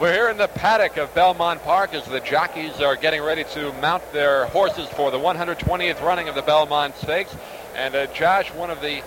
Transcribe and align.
We're 0.00 0.14
here 0.14 0.30
in 0.30 0.38
the 0.38 0.48
paddock 0.48 0.96
of 0.96 1.14
Belmont 1.14 1.62
Park 1.62 1.92
as 1.92 2.06
the 2.06 2.20
jockeys 2.20 2.80
are 2.80 2.96
getting 2.96 3.20
ready 3.22 3.44
to 3.52 3.70
mount 3.82 4.14
their 4.14 4.46
horses 4.46 4.88
for 4.88 5.10
the 5.10 5.18
120th 5.18 6.02
running 6.02 6.26
of 6.26 6.34
the 6.34 6.40
Belmont 6.40 6.96
Stakes. 6.96 7.36
And 7.76 7.94
uh, 7.94 8.06
Josh, 8.06 8.50
one 8.54 8.70
of 8.70 8.80
the 8.80 9.02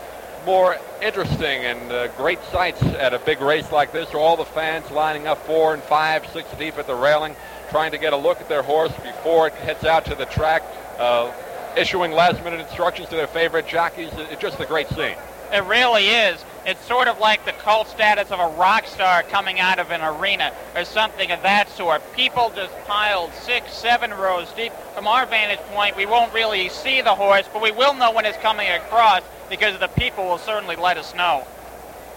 more 0.45 0.77
interesting 1.01 1.65
and 1.65 1.91
uh, 1.91 2.09
great 2.09 2.37
sights 2.51 2.83
at 2.83 3.11
a 3.11 3.17
big 3.17 3.41
race 3.41 3.71
like 3.71 3.91
this 3.91 4.13
are 4.13 4.19
all 4.19 4.37
the 4.37 4.45
fans 4.45 4.91
lining 4.91 5.25
up 5.25 5.43
four 5.47 5.73
and 5.73 5.81
five, 5.81 6.27
six 6.27 6.47
deep 6.59 6.77
at 6.77 6.85
the 6.85 6.93
railing, 6.93 7.35
trying 7.71 7.89
to 7.89 7.97
get 7.97 8.13
a 8.13 8.17
look 8.17 8.39
at 8.39 8.47
their 8.47 8.61
horse 8.61 8.93
before 8.97 9.47
it 9.47 9.53
heads 9.53 9.85
out 9.85 10.05
to 10.05 10.13
the 10.13 10.25
track, 10.25 10.61
uh, 10.99 11.31
issuing 11.75 12.11
last-minute 12.11 12.59
instructions 12.59 13.09
to 13.09 13.15
their 13.15 13.25
favorite 13.25 13.65
jockeys. 13.65 14.11
It's 14.13 14.39
just 14.39 14.59
a 14.59 14.65
great 14.67 14.89
scene. 14.89 15.17
It 15.51 15.63
really 15.63 16.07
is. 16.07 16.45
It's 16.65 16.83
sort 16.85 17.09
of 17.09 17.19
like 17.19 17.43
the 17.43 17.51
cult 17.51 17.89
status 17.89 18.31
of 18.31 18.39
a 18.39 18.47
rock 18.57 18.87
star 18.87 19.21
coming 19.23 19.59
out 19.59 19.79
of 19.79 19.91
an 19.91 20.01
arena 20.01 20.53
or 20.75 20.85
something 20.85 21.29
of 21.31 21.41
that 21.41 21.67
sort. 21.69 22.01
People 22.15 22.53
just 22.55 22.73
piled 22.87 23.33
six, 23.33 23.73
seven 23.73 24.11
rows 24.11 24.49
deep. 24.53 24.71
From 24.95 25.05
our 25.05 25.25
vantage 25.25 25.59
point, 25.73 25.97
we 25.97 26.05
won't 26.05 26.33
really 26.33 26.69
see 26.69 27.01
the 27.01 27.15
horse, 27.15 27.49
but 27.51 27.61
we 27.61 27.71
will 27.71 27.93
know 27.93 28.11
when 28.11 28.25
it's 28.25 28.37
coming 28.37 28.69
across 28.69 29.23
because 29.49 29.77
the 29.79 29.89
people 29.89 30.23
will 30.23 30.37
certainly 30.37 30.77
let 30.77 30.97
us 30.97 31.13
know. 31.13 31.45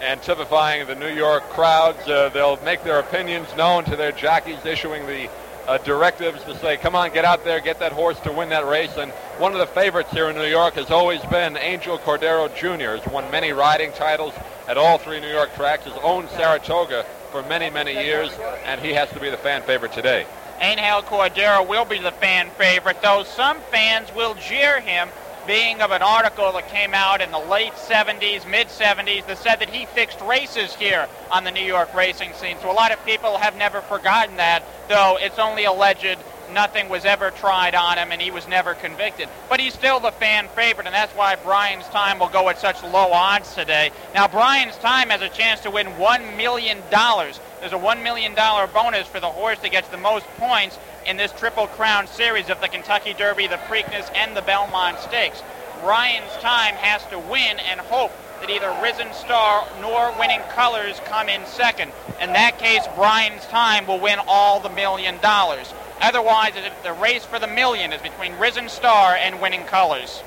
And 0.01 0.23
typifying 0.23 0.87
the 0.87 0.95
New 0.95 1.13
York 1.13 1.43
crowds, 1.51 2.07
uh, 2.07 2.29
they'll 2.29 2.63
make 2.63 2.85
their 2.85 3.01
opinions 3.01 3.49
known 3.57 3.85
to 3.87 3.97
their 3.97 4.13
jockeys, 4.13 4.65
issuing 4.65 5.07
the 5.07 5.29
uh, 5.67 5.79
directives 5.79 6.43
to 6.45 6.57
say, 6.59 6.77
come 6.77 6.95
on, 6.95 7.13
get 7.13 7.25
out 7.25 7.45
there, 7.45 7.61
get 7.61 7.79
that 7.81 7.93
horse 7.93 8.19
to 8.21 8.33
win 8.33 8.49
that 8.51 8.67
race. 8.67 8.97
And 8.97 9.11
one 9.39 9.53
of 9.53 9.59
the 9.59 9.67
favorites 9.67 10.11
here 10.11 10.29
in 10.31 10.37
New 10.37 10.47
York 10.47 10.75
has 10.75 10.91
always 10.91 11.21
been 11.27 11.57
Angel 11.57 11.99
Cordero 11.99 12.49
Jr. 12.55 12.97
Has 12.97 13.13
won 13.13 13.31
many 13.31 13.53
riding 13.53 13.93
titles 13.93 14.35
at 14.69 14.79
all 14.79 14.99
three 14.99 15.21
New 15.21 15.31
York 15.31 15.55
tracks. 15.55 15.85
Has 15.85 15.99
owned 16.03 16.29
Saratoga 16.31 17.05
for 17.33 17.43
many, 17.43 17.71
many 17.71 17.93
years, 17.93 18.31
and 18.65 18.81
he 18.81 18.93
has 18.93 19.11
to 19.11 19.21
be 19.21 19.31
the 19.31 19.37
fan 19.37 19.63
favorite 19.63 19.93
today. 19.93 20.27
Angel 20.61 21.03
Cordero 21.03 21.67
will 21.67 21.85
be 21.85 21.99
the 21.99 22.13
fan 22.13 22.49
favorite, 22.51 23.03
though 23.03 23.25
some 23.25 23.59
fans 23.71 24.15
will 24.15 24.35
jeer 24.35 24.81
him 24.81 25.09
being 25.47 25.81
of 25.81 25.93
an 25.93 26.03
article 26.03 26.53
that 26.53 26.69
came 26.69 26.93
out 26.93 27.21
in 27.21 27.31
the 27.31 27.39
late 27.39 27.73
70s, 27.75 28.49
mid 28.49 28.69
70s, 28.69 29.27
that 29.27 29.39
said 29.39 29.57
that 29.61 29.71
he 29.71 29.87
fixed 29.87 30.21
races 30.23 30.75
here 30.75 31.09
on 31.31 31.45
the 31.45 31.51
New 31.51 31.65
York 31.65 31.95
racing 31.95 32.33
scene. 32.35 32.57
So 32.61 32.71
a 32.71 32.73
lot 32.73 32.93
of 32.93 33.05
people 33.05 33.39
have 33.39 33.57
never 33.57 33.81
forgotten 33.83 34.37
that, 34.37 34.65
though 34.89 35.19
it's 35.21 35.39
only 35.39 35.65
alleged 35.65 36.19
nothing 36.51 36.89
was 36.89 37.05
ever 37.05 37.31
tried 37.31 37.75
on 37.75 37.99
him 37.99 38.13
and 38.13 38.21
he 38.21 38.31
was 38.31 38.49
never 38.49 38.75
convicted. 38.75 39.29
But 39.49 39.61
he's 39.61 39.75
still 39.75 40.01
the 40.01 40.13
fan 40.13 40.49
favorite, 40.49 40.87
and 40.87 40.95
that's 40.95 41.15
why 41.15 41.37
Brian's 41.37 41.87
time 41.89 42.19
will 42.19 42.29
go 42.29 42.49
at 42.49 42.59
such 42.59 42.83
low 42.83 43.13
odds 43.13 43.55
today. 43.55 43.91
Now, 44.15 44.29
Brian's 44.29 44.77
time 44.79 45.11
has 45.11 45.23
a 45.23 45.29
chance 45.29 45.61
to 45.61 45.71
win 45.71 45.87
$1 45.87 46.37
million. 46.37 46.83
There's 46.91 47.73
a 47.73 47.79
$1 47.79 48.03
million 48.03 48.35
bonus 48.35 49.07
for 49.07 49.21
the 49.21 49.29
horse 49.29 49.59
that 49.61 49.71
gets 49.71 49.89
the 49.89 49.97
most 49.97 50.27
points 50.39 50.79
in 51.07 51.17
this 51.17 51.33
Triple 51.33 51.69
Crown 51.69 52.07
series 52.07 52.51
of 52.51 52.61
the 52.61 52.69
Kentucky 52.69 53.15
Derby, 53.15 53.47
the 53.47 53.57
Preakness, 53.57 54.11
and 54.15 54.37
the 54.37 54.43
Belmont 54.43 54.99
Stakes. 54.99 55.43
Brian's 55.83 56.33
time 56.41 56.75
has 56.75 57.05
to 57.07 57.19
win 57.19 57.59
and 57.71 57.81
hope 57.81 58.11
that 58.41 58.51
either 58.51 58.75
Risen 58.83 59.13
Star 59.13 59.67
nor 59.81 60.13
Winning 60.19 60.41
Colors 60.51 61.01
come 61.05 61.29
in 61.29 61.45
second. 61.47 61.93
In 62.21 62.33
that 62.33 62.59
case, 62.59 62.83
Brian's 62.95 63.47
time 63.47 63.87
will 63.87 64.01
win 64.01 64.19
all 64.27 64.61
the 64.61 64.69
million 64.69 65.19
dollars. 65.19 65.73
Otherwise, 66.01 66.53
the 66.83 66.93
race 66.93 67.25
for 67.25 67.39
the 67.39 67.47
million 67.47 67.93
is 67.93 68.03
between 68.03 68.37
Risen 68.39 68.69
Star 68.69 69.15
and 69.15 69.41
Winning 69.41 69.65
Colors. 69.65 70.23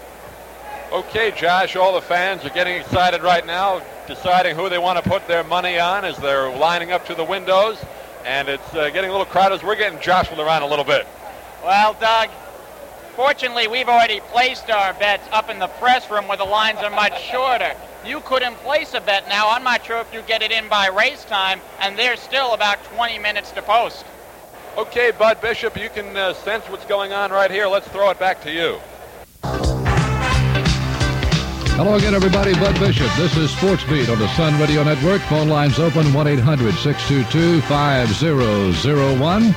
Okay, 0.92 1.32
Josh, 1.32 1.76
all 1.76 1.94
the 1.94 2.02
fans 2.02 2.44
are 2.44 2.50
getting 2.50 2.76
excited 2.76 3.22
right 3.22 3.46
now, 3.46 3.82
deciding 4.08 4.56
who 4.56 4.70
they 4.70 4.80
want 4.80 5.02
to 5.02 5.08
put 5.08 5.28
their 5.28 5.44
money 5.44 5.78
on 5.78 6.04
as 6.04 6.18
they're 6.18 6.50
lining 6.50 6.92
up 6.92 7.06
to 7.06 7.14
the 7.14 7.24
windows. 7.24 7.78
And 8.26 8.50
it's 8.50 8.74
uh, 8.74 8.90
getting 8.90 9.10
a 9.10 9.14
little 9.14 9.28
crowded 9.28 9.56
as 9.56 9.64
we're 9.64 9.76
getting 9.76 10.00
jostled 10.02 10.40
around 10.40 10.64
a 10.64 10.68
little 10.68 10.84
bit. 10.84 11.08
Well, 11.64 11.96
Doug, 12.00 12.30
fortunately, 13.16 13.68
we've 13.68 13.88
already 13.88 14.20
placed 14.32 14.70
our 14.72 14.94
bets 14.96 15.28
up 15.32 15.50
in 15.50 15.60
the 15.60 15.68
press 15.68 16.10
room 16.10 16.28
where 16.28 16.38
the 16.38 16.46
lines 16.46 16.80
are 16.80 16.90
much 16.90 17.22
shorter. 17.22 17.76
You 18.06 18.22
couldn't 18.22 18.56
place 18.56 18.96
a 18.96 19.02
bet 19.02 19.28
now. 19.30 19.50
I'm 19.50 19.64
not 19.64 19.86
sure 19.86 20.00
if 20.02 20.12
you 20.12 20.22
get 20.24 20.42
it 20.42 20.52
in 20.52 20.68
by 20.70 20.88
race 20.88 21.24
time, 21.26 21.62
and 21.80 21.98
there's 22.00 22.20
still 22.20 22.54
about 22.54 22.84
20 22.86 23.20
minutes 23.20 23.52
to 23.52 23.62
post. 23.62 24.06
Okay, 24.80 25.12
Bud 25.12 25.42
Bishop, 25.42 25.76
you 25.76 25.90
can 25.90 26.16
uh, 26.16 26.34
sense 26.34 26.64
what's 26.70 26.86
going 26.86 27.12
on 27.12 27.32
right 27.32 27.52
here. 27.52 27.68
Let's 27.68 27.86
throw 27.90 28.12
it 28.12 28.18
back 28.18 28.42
to 28.44 28.50
you. 28.50 28.80
Hello 31.76 31.96
again, 31.96 32.16
everybody. 32.16 32.54
Bud 32.54 32.80
Bishop. 32.80 33.12
This 33.18 33.36
is 33.36 33.52
Sports 33.52 33.84
Beat 33.84 34.08
on 34.08 34.18
the 34.20 34.34
Sun 34.36 34.58
Radio 34.58 34.86
Network. 34.86 35.20
Phone 35.24 35.50
lines 35.50 35.80
open 35.80 36.14
1 36.14 36.28
800 36.28 36.76
622 36.76 37.60
5001. 37.64 39.54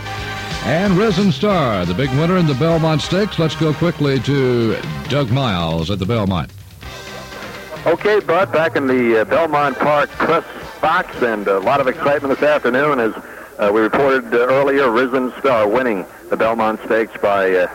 And 0.65 0.95
Risen 0.95 1.31
Star, 1.31 1.85
the 1.87 1.95
big 1.95 2.11
winner 2.19 2.37
in 2.37 2.49
the 2.49 2.55
Belmont 2.55 3.01
Stakes. 3.01 3.39
Let's 3.39 3.55
go 3.55 3.73
quickly 3.73 4.19
to 4.19 4.77
Doug 5.09 5.31
Miles 5.31 5.89
at 5.93 6.01
the 6.01 6.07
Belmont. 6.07 6.51
Okay, 7.87 8.19
Bud, 8.19 8.51
back 8.51 8.75
in 8.75 8.89
the 8.89 9.21
uh, 9.21 9.25
Belmont 9.25 9.79
Park 9.79 10.11
press 10.11 10.45
box, 10.81 11.15
and 11.23 11.47
a 11.47 11.61
lot 11.61 11.81
of 11.81 11.87
excitement 11.87 12.41
this 12.41 12.49
afternoon 12.49 12.99
as 12.99 13.15
uh, 13.59 13.71
we 13.73 13.81
reported 13.81 14.33
uh, 14.33 14.39
earlier 14.39 14.91
Risen 14.91 15.33
Star 15.39 15.69
winning 15.69 16.07
the 16.31 16.37
Belmont 16.37 16.81
Stakes 16.87 17.17
by 17.21 17.55
uh, 17.55 17.67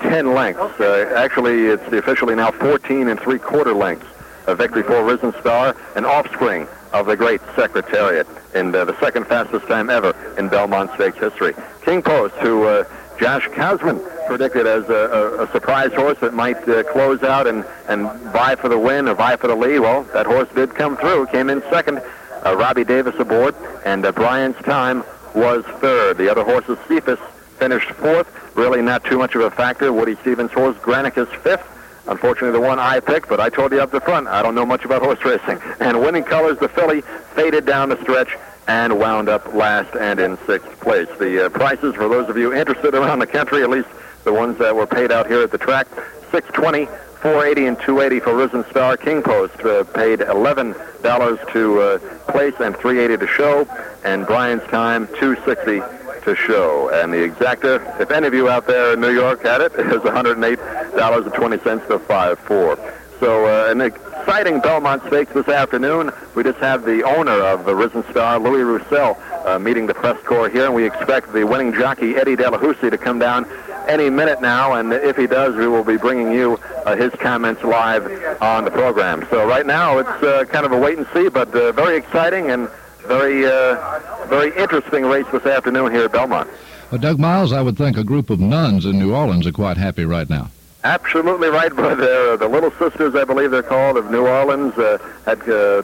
10 0.00 0.34
lengths. 0.34 0.80
Uh, 0.80 1.12
actually, 1.16 1.66
it's 1.66 1.86
officially 1.92 2.34
now 2.34 2.50
14 2.50 3.08
and 3.08 3.20
three 3.20 3.38
quarter 3.38 3.74
lengths. 3.74 4.06
A 4.46 4.54
victory 4.54 4.82
for 4.82 5.04
Risen 5.04 5.32
Star, 5.40 5.76
an 5.96 6.04
offspring 6.04 6.66
of 6.92 7.06
the 7.06 7.16
great 7.16 7.40
Secretariat, 7.54 8.26
in 8.54 8.74
uh, 8.74 8.84
the 8.84 8.98
second 9.00 9.26
fastest 9.26 9.66
time 9.66 9.90
ever 9.90 10.16
in 10.38 10.48
Belmont 10.48 10.90
Stakes 10.94 11.18
history. 11.18 11.54
King 11.84 12.00
Post, 12.00 12.34
who 12.36 12.64
uh, 12.64 12.84
Josh 13.18 13.48
Kosman 13.48 14.00
predicted 14.26 14.66
as 14.66 14.88
a, 14.88 14.94
a, 14.94 15.44
a, 15.44 15.52
surprise 15.52 15.92
horse 15.92 16.18
that 16.20 16.34
might 16.34 16.68
uh, 16.68 16.82
close 16.84 17.22
out 17.22 17.46
and, 17.46 17.64
and 17.88 18.10
vie 18.32 18.56
for 18.56 18.68
the 18.68 18.78
win 18.78 19.08
or 19.08 19.14
vie 19.14 19.36
for 19.36 19.46
the 19.46 19.54
lead. 19.54 19.80
Well, 19.80 20.02
that 20.14 20.26
horse 20.26 20.48
did 20.54 20.74
come 20.74 20.96
through, 20.96 21.26
came 21.26 21.50
in 21.50 21.62
second. 21.70 22.00
Uh, 22.44 22.56
Robbie 22.56 22.84
Davis 22.84 23.14
aboard, 23.18 23.54
and 23.84 24.04
uh, 24.04 24.12
Brian's 24.12 24.56
time 24.58 25.02
was 25.36 25.64
third. 25.80 26.16
The 26.16 26.30
other 26.30 26.42
horses, 26.42 26.78
Cephas, 26.88 27.20
finished 27.58 27.90
fourth. 27.92 28.26
Really 28.56 28.82
not 28.82 29.04
too 29.04 29.18
much 29.18 29.34
of 29.34 29.42
a 29.42 29.50
factor. 29.50 29.92
Woody 29.92 30.16
Stephens' 30.16 30.52
horse, 30.52 30.76
Granicus, 30.78 31.28
fifth. 31.42 31.64
Unfortunately, 32.08 32.52
the 32.52 32.66
one 32.66 32.78
I 32.78 33.00
picked, 33.00 33.28
but 33.28 33.40
I 33.40 33.50
told 33.50 33.72
you 33.72 33.80
up 33.80 33.90
the 33.90 34.00
front, 34.00 34.28
I 34.28 34.40
don't 34.40 34.54
know 34.54 34.64
much 34.64 34.84
about 34.84 35.02
horse 35.02 35.22
racing. 35.24 35.60
And 35.80 36.00
winning 36.00 36.24
colors, 36.24 36.58
the 36.58 36.68
filly, 36.68 37.02
faded 37.34 37.66
down 37.66 37.90
the 37.90 38.00
stretch 38.00 38.36
and 38.66 38.98
wound 38.98 39.28
up 39.28 39.52
last 39.54 39.94
and 39.94 40.18
in 40.18 40.38
sixth 40.46 40.80
place. 40.80 41.08
The 41.18 41.46
uh, 41.46 41.48
prices 41.50 41.94
for 41.94 42.08
those 42.08 42.28
of 42.28 42.36
you 42.36 42.54
interested 42.54 42.94
around 42.94 43.18
the 43.18 43.26
country, 43.26 43.62
at 43.62 43.70
least 43.70 43.88
the 44.24 44.32
ones 44.32 44.58
that 44.58 44.74
were 44.74 44.86
paid 44.86 45.12
out 45.12 45.26
here 45.26 45.42
at 45.42 45.50
the 45.50 45.58
track, 45.58 45.86
620 46.32 46.86
480 47.26 47.66
and 47.66 47.80
280 47.80 48.20
for 48.20 48.36
Risen 48.36 48.64
Star. 48.70 48.96
King 48.96 49.22
Post 49.22 49.58
uh, 49.60 49.84
paid 49.84 50.20
$11 50.20 51.52
to 51.52 51.80
uh, 51.80 51.98
place 52.30 52.54
and 52.60 52.76
380 52.76 53.16
to 53.18 53.26
show, 53.26 53.64
and 54.06 54.24
Brian's 54.24 54.62
time 54.70 55.08
260 55.18 55.80
to 56.24 56.36
show. 56.36 56.90
And 56.90 57.12
the 57.12 57.18
exacta, 57.18 58.00
if 58.00 58.12
any 58.12 58.28
of 58.28 58.34
you 58.34 58.48
out 58.48 58.66
there 58.66 58.92
in 58.92 59.00
New 59.00 59.12
York 59.12 59.42
had 59.42 59.60
it, 59.60 59.72
is 59.78 60.02
$108.20 60.02 61.88
to 61.88 61.98
5-4. 61.98 62.94
So 63.18 63.46
uh, 63.46 63.70
an 63.70 63.80
exciting 63.80 64.60
Belmont 64.60 65.02
Stakes 65.08 65.32
this 65.32 65.48
afternoon. 65.48 66.12
We 66.36 66.44
just 66.44 66.58
have 66.58 66.84
the 66.84 67.02
owner 67.02 67.32
of 67.32 67.64
the 67.64 67.74
Risen 67.74 68.04
Star, 68.10 68.38
Louis 68.38 68.62
Roussel, 68.62 69.18
uh, 69.44 69.58
meeting 69.58 69.86
the 69.86 69.94
press 69.94 70.22
corps 70.22 70.48
here, 70.48 70.66
and 70.66 70.74
we 70.74 70.86
expect 70.86 71.32
the 71.32 71.44
winning 71.44 71.72
jockey, 71.72 72.16
Eddie 72.16 72.36
Delahoussaye, 72.36 72.90
to 72.90 72.98
come 72.98 73.18
down 73.18 73.46
any 73.88 74.10
minute 74.10 74.40
now, 74.40 74.74
and 74.74 74.92
if 74.92 75.16
he 75.16 75.26
does, 75.26 75.54
we 75.54 75.66
will 75.66 75.84
be 75.84 75.96
bringing 75.96 76.32
you 76.32 76.58
uh, 76.84 76.96
his 76.96 77.12
comments 77.14 77.62
live 77.62 78.04
on 78.42 78.64
the 78.64 78.70
program. 78.70 79.26
So 79.30 79.46
right 79.46 79.64
now, 79.64 79.98
it's 79.98 80.22
uh, 80.22 80.44
kind 80.44 80.66
of 80.66 80.72
a 80.72 80.78
wait 80.78 80.98
and 80.98 81.06
see, 81.14 81.28
but 81.28 81.54
uh, 81.54 81.72
very 81.72 81.96
exciting 81.96 82.50
and 82.50 82.68
very, 83.06 83.46
uh, 83.46 84.26
very 84.26 84.56
interesting 84.56 85.04
race 85.04 85.26
this 85.32 85.46
afternoon 85.46 85.92
here 85.92 86.04
at 86.04 86.12
Belmont. 86.12 86.48
Well, 86.90 87.00
Doug 87.00 87.18
Miles, 87.18 87.52
I 87.52 87.62
would 87.62 87.76
think 87.76 87.96
a 87.96 88.04
group 88.04 88.30
of 88.30 88.38
nuns 88.38 88.84
in 88.84 88.98
New 88.98 89.14
Orleans 89.14 89.46
are 89.46 89.52
quite 89.52 89.76
happy 89.76 90.04
right 90.04 90.28
now. 90.28 90.50
Absolutely 90.84 91.48
right, 91.48 91.74
brother. 91.74 92.32
uh, 92.32 92.36
the 92.36 92.48
Little 92.48 92.70
Sisters, 92.72 93.14
I 93.16 93.24
believe 93.24 93.50
they're 93.50 93.62
called, 93.62 93.96
of 93.96 94.10
New 94.10 94.26
Orleans, 94.26 94.76
uh, 94.78 94.98
had 95.24 95.48
uh, 95.48 95.82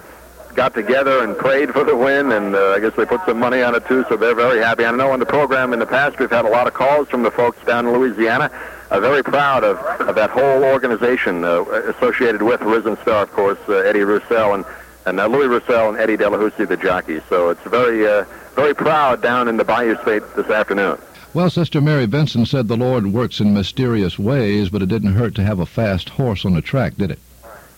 got 0.54 0.74
together 0.74 1.24
and 1.24 1.36
prayed 1.36 1.70
for 1.70 1.82
the 1.82 1.96
win, 1.96 2.30
and 2.30 2.54
uh, 2.54 2.74
I 2.76 2.80
guess 2.80 2.94
they 2.94 3.04
put 3.04 3.25
some 3.26 3.38
money 3.38 3.62
on 3.62 3.75
it 3.75 3.86
too, 3.86 4.04
so 4.08 4.16
they're 4.16 4.34
very 4.34 4.60
happy. 4.60 4.84
I 4.84 4.90
know 4.92 5.10
on 5.10 5.18
the 5.18 5.26
program 5.26 5.72
in 5.72 5.78
the 5.78 5.86
past 5.86 6.18
we've 6.18 6.30
had 6.30 6.44
a 6.44 6.50
lot 6.50 6.66
of 6.66 6.75
calls 6.75 7.08
from 7.08 7.22
the 7.22 7.30
folks 7.30 7.64
down 7.64 7.86
in 7.86 7.92
Louisiana. 7.92 8.50
Uh, 8.90 9.00
very 9.00 9.25
proud 9.25 9.64
of, 9.64 9.78
of 10.06 10.14
that 10.14 10.30
whole 10.30 10.62
organization 10.64 11.44
uh, 11.44 11.62
associated 11.96 12.42
with 12.42 12.60
Risen 12.60 12.96
Star, 12.98 13.22
of 13.22 13.32
course, 13.32 13.58
uh, 13.68 13.72
Eddie 13.78 14.04
Roussel 14.04 14.54
and 14.54 14.64
and 15.06 15.20
uh, 15.20 15.26
Louis 15.26 15.46
Roussel 15.46 15.90
and 15.90 15.99
Eddie 15.99 16.16
Delahoussaye, 16.16 16.69
the 16.69 16.76
jockey. 16.76 17.20
So 17.28 17.50
it's 17.50 17.62
very, 17.62 18.06
uh, 18.06 18.25
very 18.54 18.75
proud 18.75 19.22
down 19.22 19.49
in 19.49 19.56
the 19.56 19.64
Bayou 19.64 19.96
State 20.02 20.22
this 20.37 20.49
afternoon. 20.49 20.99
Well, 21.34 21.49
Sister 21.49 21.81
Mary 21.81 22.06
Benson 22.06 22.44
said 22.44 22.69
the 22.69 22.76
Lord 22.76 23.06
works 23.06 23.40
in 23.40 23.54
mysterious 23.54 24.19
ways, 24.19 24.69
but 24.69 24.82
it 24.82 24.87
didn't 24.87 25.14
hurt 25.14 25.34
to 25.37 25.43
have 25.43 25.60
a 25.60 25.66
fast 25.66 26.10
horse 26.10 26.44
on 26.44 26.52
the 26.54 26.60
track, 26.60 26.96
did 26.96 27.10
it? 27.10 27.19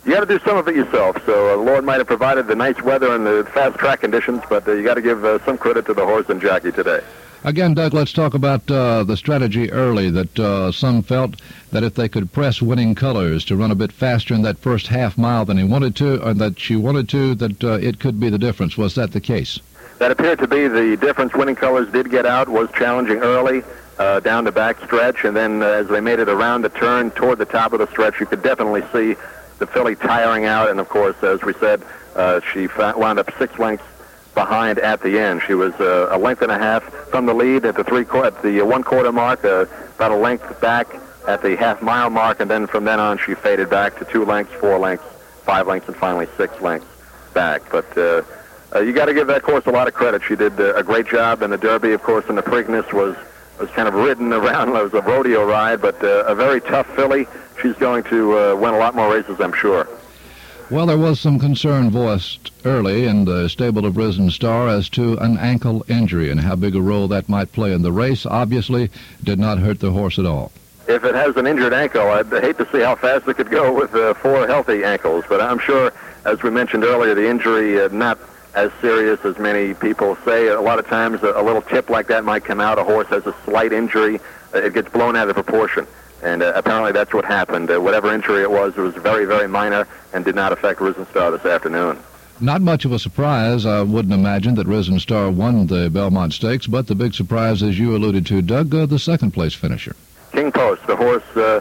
you 0.05 0.13
got 0.13 0.21
to 0.21 0.27
do 0.27 0.45
some 0.45 0.57
of 0.57 0.69
it 0.69 0.77
yourself. 0.77 1.17
So 1.25 1.55
uh, 1.55 1.57
the 1.57 1.63
Lord 1.63 1.85
might 1.85 1.97
have 1.99 2.07
provided 2.07 2.47
the 2.47 2.55
nice 2.55 2.81
weather 2.83 3.15
and 3.15 3.27
the 3.27 3.49
fast 3.53 3.79
track 3.79 4.01
conditions, 4.01 4.43
but 4.49 4.67
uh, 4.69 4.73
you 4.73 4.85
got 4.85 4.95
to 4.95 5.03
give 5.03 5.25
uh, 5.25 5.43
some 5.45 5.57
credit 5.57 5.87
to 5.87 5.95
the 5.95 6.05
horse 6.05 6.29
and 6.29 6.41
jockey 6.41 6.73
today. 6.73 7.03
Again, 7.45 7.75
Doug, 7.75 7.93
let's 7.93 8.15
talk 8.15 8.33
about 8.33 8.71
uh, 8.71 9.05
the 9.05 9.19
strategy 9.19 9.71
early 9.71 10.09
that 10.09 10.39
uh, 10.39 10.73
some 10.73 11.03
felt 11.03 11.43
that 11.73 11.85
if 11.85 11.95
they 11.95 12.09
could 12.09 12.33
press 12.33 12.63
winning 12.63 12.95
colors 12.95 13.45
to 13.45 13.55
run 13.55 13.71
a 13.71 13.75
bit 13.75 13.93
faster 13.93 14.33
in 14.33 14.41
that 14.43 14.57
first 14.57 14.87
half 14.87 15.19
mile 15.19 15.45
than 15.45 15.59
he 15.59 15.65
wanted 15.65 15.95
to, 15.97 16.27
or 16.27 16.33
that 16.33 16.59
she 16.59 16.75
wanted 16.75 17.07
to, 17.11 17.35
that 17.35 17.63
uh, 17.63 17.73
it 17.73 18.01
could 18.01 18.19
be 18.19 18.31
the 18.31 18.39
difference. 18.39 18.79
Was 18.79 18.95
that 18.95 19.13
the 19.13 19.21
case? 19.21 19.61
That 19.99 20.11
appeared 20.11 20.39
to 20.39 20.49
be 20.49 20.69
the 20.69 20.97
difference. 20.97 21.35
Winning 21.35 21.55
colors 21.55 21.93
did 21.93 22.11
get 22.11 22.25
out, 22.25 22.49
was 22.49 22.71
challenging 22.73 23.19
early 23.19 23.63
uh, 23.99 24.21
down 24.21 24.45
the 24.45 24.53
back 24.53 24.83
stretch, 24.83 25.25
and 25.25 25.37
then 25.37 25.63
uh, 25.63 25.67
as 25.67 25.89
they 25.89 26.01
made 26.01 26.21
it 26.21 26.31
around 26.31 26.63
the 26.63 26.71
turn 26.71 27.11
toward 27.11 27.37
the 27.37 27.45
top 27.45 27.75
of 27.75 27.79
the 27.79 27.87
stretch, 27.89 28.21
you 28.21 28.27
could 28.27 28.43
definitely 28.43 28.81
see 28.91 29.21
the 29.59 29.67
filly 29.67 29.97
tiring 29.97 30.47
out. 30.47 30.71
And 30.71 30.81
of 30.81 30.89
course, 30.89 31.23
as 31.23 31.43
we 31.43 31.53
said, 31.55 31.83
uh, 32.17 32.41
she 32.55 32.69
wound 32.69 33.19
up 33.19 33.31
six 33.39 33.59
lengths 33.59 33.85
behind 34.35 34.79
at 34.79 35.01
the 35.03 35.19
end. 35.19 35.43
She 35.47 35.55
was 35.55 35.73
uh, 35.75 36.09
a 36.11 36.19
length 36.19 36.43
and 36.43 36.51
a 36.51 36.59
half 36.59 36.83
from 37.11 37.27
the 37.27 37.35
lead 37.35 37.65
at 37.65 37.77
the 37.77 37.85
three 37.85 38.03
at 38.03 38.43
the 38.43 38.63
one 38.63 38.83
quarter 38.83 39.13
mark, 39.13 39.45
uh, 39.45 39.67
about 39.97 40.13
a 40.13 40.17
length 40.17 40.61
back 40.61 40.89
at 41.27 41.43
the 41.43 41.57
half 41.57 41.81
mile 41.83 42.11
mark, 42.11 42.41
and 42.41 42.51
then 42.51 42.67
from 42.67 42.85
then 42.85 43.01
on 43.01 43.19
she 43.19 43.35
faded 43.35 43.71
back 43.71 43.99
to 43.99 44.05
two 44.05 44.25
lengths, 44.25 44.53
four 44.55 44.79
lengths, 44.79 45.07
five 45.45 45.67
lengths, 45.67 45.89
and 45.89 45.97
finally 45.97 46.27
six 46.37 46.61
lengths 46.61 46.87
back. 47.33 47.63
But 47.71 47.97
uh, 47.97 48.23
uh, 48.75 48.81
you 48.81 48.93
got 48.93 49.07
to 49.07 49.15
give 49.15 49.27
that 49.29 49.43
course 49.43 49.67
a 49.67 49.71
lot 49.71 49.89
of 49.89 49.95
credit. 49.95 50.23
She 50.23 50.37
did 50.37 50.59
uh, 50.61 50.75
a 50.75 50.83
great 50.83 51.07
job 51.07 51.43
in 51.43 51.51
the 51.51 51.59
Derby, 51.59 51.93
of 51.93 52.03
course, 52.03 52.25
and 52.29 52.37
the 52.37 52.43
Preakness 52.43 52.93
was 52.93 53.17
was 53.61 53.71
kind 53.71 53.87
of 53.87 53.95
ridden 53.95 54.33
around. 54.33 54.69
It 54.77 54.83
was 54.83 54.95
a 54.95 55.01
rodeo 55.01 55.47
ride, 55.47 55.81
but 55.81 56.03
uh, 56.03 56.25
a 56.27 56.35
very 56.35 56.61
tough 56.61 56.89
filly. 56.97 57.27
She's 57.63 57.77
going 57.77 58.03
to 58.05 58.39
uh, 58.39 58.57
win 58.57 58.75
a 58.75 58.79
lot 58.79 58.95
more 58.97 59.13
races, 59.13 59.41
I'm 59.41 59.53
sure. 59.53 59.89
Well, 60.71 60.87
there 60.87 60.99
was 60.99 61.21
some 61.21 61.39
concern 61.39 61.91
voiced 61.91 62.51
early 62.65 63.05
in 63.05 63.27
the 63.27 63.49
stable 63.49 63.85
of 63.85 63.99
Risen 63.99 64.31
Star 64.31 64.67
as 64.67 64.89
to 64.91 65.19
an 65.19 65.37
ankle 65.37 65.85
injury 65.89 66.31
and 66.31 66.41
how 66.41 66.57
big 66.57 66.75
a 66.75 66.81
role 66.81 67.07
that 67.09 67.29
might 67.29 67.53
play 67.53 67.73
in 67.73 67.83
the 67.83 67.93
race. 67.93 68.25
Obviously, 68.25 68.91
did 69.23 69.39
not 69.39 69.59
hurt 69.59 69.81
the 69.81 69.93
horse 69.93 70.19
at 70.19 70.25
all. 70.25 70.53
If 70.89 71.05
it 71.05 71.15
has 71.15 71.37
an 71.37 71.47
injured 71.47 71.75
ankle, 71.75 72.09
I'd 72.09 72.29
hate 72.29 72.57
to 72.59 72.69
see 72.73 72.81
how 72.81 72.97
fast 72.97 73.29
it 73.29 73.35
could 73.35 73.51
go 73.51 73.75
with 73.75 73.95
uh, 73.95 74.15
four 74.15 74.47
healthy 74.47 74.85
ankles. 74.85 75.25
But 75.29 75.43
I'm 75.43 75.59
sure, 75.59 75.93
as 76.25 76.43
we 76.43 76.51
mentioned 76.51 76.85
earlier, 76.85 77.15
the 77.15 77.29
injury 77.29 77.81
uh, 77.81 77.89
not 77.89 78.19
as 78.55 78.73
serious 78.81 79.23
as 79.25 79.39
many 79.39 79.75
people 79.75 80.17
say. 80.25 80.49
A 80.49 80.61
lot 80.61 80.79
of 80.79 80.87
times, 80.87 81.23
a, 81.23 81.33
a 81.33 81.43
little 81.43 81.63
tip 81.63 81.91
like 81.91 82.07
that 82.07 82.25
might 82.25 82.45
come 82.45 82.61
out. 82.61 82.79
A 82.79 82.85
horse 82.85 83.09
has 83.09 83.27
a 83.27 83.35
slight 83.45 83.73
injury, 83.73 84.19
it 84.55 84.73
gets 84.73 84.89
blown 84.89 85.15
out 85.15 85.29
of 85.29 85.35
proportion. 85.35 85.87
And 86.25 86.43
uh, 86.43 86.53
apparently 86.57 86.93
that's 86.93 87.13
what 87.13 87.25
happened. 87.25 87.71
Uh, 87.71 87.81
whatever 87.81 88.13
injury 88.13 88.43
it 88.43 88.51
was, 88.51 88.77
it 88.77 88.81
was 88.81 88.95
very, 88.95 89.27
very 89.27 89.47
minor 89.47 89.87
and 90.13 90.25
did 90.25 90.35
not 90.35 90.53
affect 90.53 90.81
Risen 90.81 91.07
Star 91.09 91.31
this 91.31 91.45
afternoon. 91.45 91.99
Not 92.41 92.63
much 92.63 92.85
of 92.85 92.93
a 92.93 92.99
surprise. 92.99 93.65
I 93.67 93.83
wouldn't 93.83 94.15
imagine 94.15 94.55
that 94.57 94.67
Risen 94.67 94.99
Star 94.99 95.31
won 95.31 95.67
the 95.67 95.91
Belmont 95.91 96.33
Stakes, 96.33 96.67
but 96.67 96.87
the 96.87 96.95
big 96.95 97.15
surprise, 97.15 97.63
as 97.63 97.79
you 97.79 97.95
alluded 97.95 98.27
to, 98.27 98.43
Doug, 98.43 98.75
uh, 98.75 98.87
the 98.87 98.99
second 98.99 99.33
place 99.33 99.55
finisher. 99.55 99.95
King 100.33 100.51
Post, 100.51 100.85
the 100.87 100.97
horse 100.97 101.23
uh, 101.37 101.61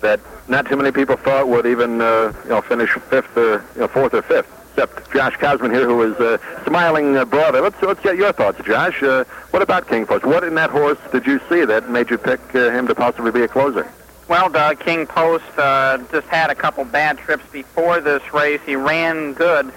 that 0.00 0.20
not 0.48 0.66
too 0.66 0.76
many 0.76 0.90
people 0.90 1.16
thought 1.16 1.48
would 1.48 1.64
even 1.64 2.00
uh, 2.00 2.34
you 2.44 2.50
know 2.50 2.60
finish 2.60 2.90
fifth 2.90 3.34
or 3.36 3.64
you 3.74 3.80
know, 3.80 3.88
fourth 3.88 4.12
or 4.12 4.22
fifth 4.22 4.60
except 4.72 5.12
Josh 5.12 5.36
Kosman 5.36 5.72
here, 5.72 5.86
who 5.86 6.02
is 6.02 6.18
uh, 6.20 6.38
smiling 6.64 7.16
uh, 7.16 7.24
broadly. 7.24 7.60
Let's 7.60 7.80
let's 7.82 8.00
get 8.00 8.16
your 8.16 8.32
thoughts, 8.32 8.62
Josh. 8.64 9.02
Uh, 9.02 9.24
what 9.50 9.62
about 9.62 9.88
King 9.88 10.06
Post? 10.06 10.24
What 10.24 10.44
in 10.44 10.54
that 10.54 10.70
horse 10.70 10.98
did 11.12 11.26
you 11.26 11.40
see 11.48 11.64
that 11.64 11.90
made 11.90 12.10
you 12.10 12.18
pick 12.18 12.40
uh, 12.54 12.70
him 12.70 12.86
to 12.86 12.94
possibly 12.94 13.30
be 13.30 13.42
a 13.42 13.48
closer? 13.48 13.90
Well, 14.30 14.48
Doug, 14.48 14.78
King 14.78 15.08
Post 15.08 15.58
uh, 15.58 15.98
just 16.12 16.28
had 16.28 16.50
a 16.50 16.54
couple 16.54 16.84
bad 16.84 17.18
trips 17.18 17.42
before 17.50 18.00
this 18.00 18.32
race. 18.32 18.60
He 18.64 18.76
ran 18.76 19.32
good. 19.32 19.72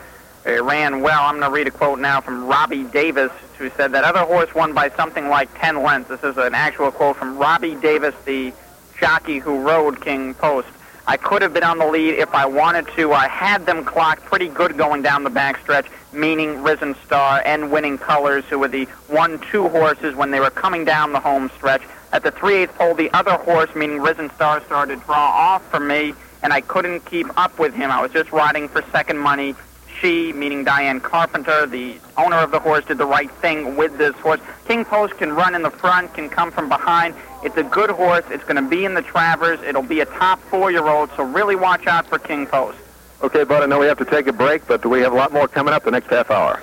He 0.45 0.59
ran 0.59 1.01
well. 1.01 1.23
I'm 1.23 1.39
going 1.39 1.49
to 1.49 1.55
read 1.55 1.65
a 1.65 1.71
quote 1.71 1.97
now 1.97 2.21
from 2.21 2.45
Robbie 2.45 2.83
Davis, 2.83 3.31
who 3.57 3.71
said 3.71 3.93
that 3.93 4.03
other 4.03 4.19
horse 4.19 4.53
won 4.53 4.73
by 4.73 4.91
something 4.91 5.27
like 5.27 5.49
10 5.59 5.81
lengths. 5.81 6.09
This 6.09 6.23
is 6.23 6.37
an 6.37 6.53
actual 6.53 6.91
quote 6.91 7.15
from 7.15 7.39
Robbie 7.39 7.73
Davis, 7.73 8.13
the 8.25 8.53
jockey 8.99 9.39
who 9.39 9.59
rode 9.63 9.99
King 9.99 10.35
Post. 10.35 10.67
I 11.07 11.17
could 11.17 11.41
have 11.41 11.55
been 11.55 11.63
on 11.63 11.79
the 11.79 11.87
lead 11.87 12.19
if 12.19 12.35
I 12.35 12.45
wanted 12.45 12.87
to. 12.89 13.11
I 13.11 13.27
had 13.29 13.65
them 13.65 13.83
clocked 13.83 14.23
pretty 14.23 14.49
good 14.49 14.77
going 14.77 15.01
down 15.01 15.23
the 15.23 15.31
backstretch, 15.31 15.87
meaning 16.13 16.61
Risen 16.61 16.93
Star 17.03 17.41
and 17.43 17.71
Winning 17.71 17.97
Colors, 17.97 18.45
who 18.51 18.59
were 18.59 18.67
the 18.67 18.85
one-two 19.07 19.67
horses 19.69 20.13
when 20.13 20.29
they 20.29 20.39
were 20.39 20.51
coming 20.51 20.85
down 20.85 21.11
the 21.11 21.19
home 21.19 21.49
stretch. 21.55 21.81
At 22.13 22.21
the 22.21 22.29
3 22.29 22.57
8 22.57 22.69
pole, 22.75 22.93
the 22.93 23.11
other 23.11 23.33
horse, 23.33 23.73
meaning 23.75 23.99
Risen 23.99 24.29
Star, 24.35 24.63
started 24.65 24.99
to 24.99 25.05
draw 25.05 25.15
off 25.17 25.67
from 25.71 25.87
me, 25.87 26.13
and 26.43 26.53
I 26.53 26.61
couldn't 26.61 26.99
keep 27.05 27.25
up 27.39 27.57
with 27.57 27.73
him. 27.73 27.89
I 27.89 28.03
was 28.03 28.11
just 28.11 28.31
riding 28.31 28.67
for 28.69 28.83
second 28.91 29.17
money. 29.17 29.55
She, 29.99 30.31
meaning 30.31 30.63
Diane 30.63 30.99
Carpenter, 30.99 31.65
the 31.65 31.97
owner 32.15 32.35
of 32.35 32.51
the 32.51 32.59
horse, 32.59 32.85
did 32.85 32.99
the 32.99 33.05
right 33.07 33.31
thing 33.31 33.75
with 33.75 33.97
this 33.97 34.13
horse. 34.17 34.39
King 34.67 34.85
Post 34.85 35.17
can 35.17 35.33
run 35.33 35.55
in 35.55 35.63
the 35.63 35.71
front, 35.71 36.13
can 36.13 36.29
come 36.29 36.51
from 36.51 36.69
behind. 36.69 37.15
It's 37.43 37.57
a 37.57 37.63
good 37.63 37.89
horse. 37.89 38.25
It's 38.29 38.43
going 38.43 38.63
to 38.63 38.69
be 38.69 38.85
in 38.85 38.93
the 38.93 39.01
Travers. 39.01 39.59
It'll 39.63 39.81
be 39.81 40.01
a 40.01 40.05
top 40.05 40.39
four-year-old, 40.39 41.09
so 41.15 41.23
really 41.23 41.55
watch 41.55 41.87
out 41.87 42.05
for 42.05 42.19
King 42.19 42.45
Post. 42.45 42.77
Okay, 43.23 43.43
Bud, 43.43 43.63
I 43.63 43.65
know 43.65 43.79
we 43.79 43.87
have 43.87 43.97
to 43.97 44.05
take 44.05 44.27
a 44.27 44.33
break, 44.33 44.67
but 44.67 44.85
we 44.85 45.01
have 45.01 45.13
a 45.13 45.15
lot 45.15 45.33
more 45.33 45.47
coming 45.47 45.73
up 45.73 45.83
the 45.83 45.91
next 45.91 46.11
half 46.11 46.29
hour. 46.29 46.61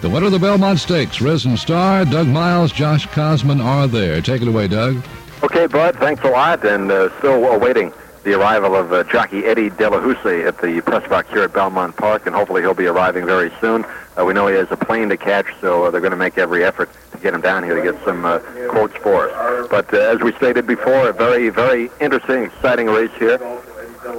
The 0.00 0.08
winner 0.08 0.26
of 0.26 0.32
the 0.32 0.38
Belmont 0.38 0.78
Stakes, 0.78 1.20
Risen 1.20 1.56
Star, 1.56 2.04
Doug 2.04 2.28
Miles, 2.28 2.70
Josh 2.70 3.08
Kosman 3.08 3.60
are 3.60 3.88
there. 3.88 4.22
Take 4.22 4.42
it 4.42 4.48
away, 4.48 4.68
Doug. 4.68 5.04
Okay, 5.42 5.66
Bud, 5.66 5.96
thanks 5.96 6.22
a 6.22 6.28
lot, 6.28 6.64
and 6.64 6.92
uh, 6.92 7.08
still 7.18 7.44
awaiting 7.46 7.92
the 8.28 8.38
arrival 8.38 8.76
of 8.76 8.92
uh, 8.92 9.04
jockey 9.04 9.46
Eddie 9.46 9.70
Delahoussaye 9.70 10.46
at 10.46 10.60
the 10.60 10.82
press 10.82 11.08
box 11.08 11.30
here 11.30 11.44
at 11.44 11.52
Belmont 11.54 11.96
Park, 11.96 12.26
and 12.26 12.34
hopefully 12.34 12.60
he'll 12.60 12.74
be 12.74 12.86
arriving 12.86 13.24
very 13.24 13.50
soon. 13.58 13.86
Uh, 14.18 14.24
we 14.26 14.34
know 14.34 14.46
he 14.48 14.54
has 14.54 14.70
a 14.70 14.76
plane 14.76 15.08
to 15.08 15.16
catch, 15.16 15.46
so 15.62 15.84
uh, 15.84 15.90
they're 15.90 16.02
going 16.02 16.10
to 16.10 16.16
make 16.16 16.36
every 16.36 16.62
effort 16.62 16.90
to 17.12 17.18
get 17.18 17.32
him 17.32 17.40
down 17.40 17.62
here 17.62 17.74
to 17.74 17.82
get 17.82 18.04
some 18.04 18.26
uh, 18.26 18.38
quotes 18.68 18.94
for 18.96 19.30
us. 19.30 19.66
But 19.70 19.94
uh, 19.94 19.96
as 19.96 20.20
we 20.20 20.34
stated 20.34 20.66
before, 20.66 21.08
a 21.08 21.12
very, 21.14 21.48
very 21.48 21.90
interesting, 22.02 22.42
exciting 22.42 22.88
race 22.88 23.10
here 23.18 23.40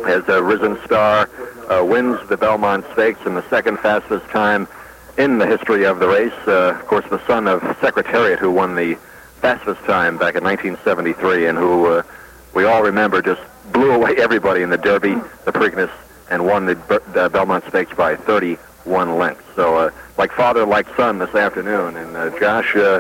as 0.08 0.28
uh, 0.28 0.42
Risen 0.42 0.84
Star 0.86 1.30
uh, 1.70 1.86
wins 1.86 2.20
the 2.30 2.38
Belmont 2.38 2.86
Stakes 2.94 3.24
in 3.28 3.36
the 3.36 3.48
second 3.48 3.78
fastest 3.78 4.26
time 4.30 4.68
in 5.20 5.38
the 5.38 5.46
history 5.46 5.86
of 5.86 6.00
the 6.00 6.08
race. 6.08 6.34
Uh, 6.48 6.76
of 6.80 6.88
course, 6.88 7.06
the 7.12 7.24
son 7.28 7.48
of 7.48 7.62
Secretariat, 7.80 8.40
who 8.40 8.50
won 8.50 8.74
the 8.74 8.96
fastest 9.40 9.84
time 9.84 10.18
back 10.18 10.34
in 10.34 10.44
1973, 10.44 11.46
and 11.46 11.60
who 11.60 11.86
uh, 11.86 12.04
we 12.56 12.66
all 12.66 12.82
remember 12.82 13.22
just 13.22 13.42
blew 13.80 13.94
away 13.94 14.14
everybody 14.18 14.62
in 14.62 14.70
the 14.70 14.78
Derby, 14.78 15.14
the 15.46 15.54
Preakness, 15.54 15.90
and 16.30 16.46
won 16.46 16.66
the, 16.66 16.76
the 17.14 17.30
Belmont 17.30 17.64
Stakes 17.70 17.94
by 17.96 18.18
31 18.18 19.18
lengths. 19.18 19.46
So, 19.56 19.78
uh, 19.78 19.92
like 20.18 20.34
father, 20.34 20.66
like 20.66 20.86
son 20.98 21.18
this 21.18 21.34
afternoon. 21.34 21.96
And 21.96 22.18
uh, 22.18 22.38
Josh, 22.38 22.76
uh, 22.76 23.00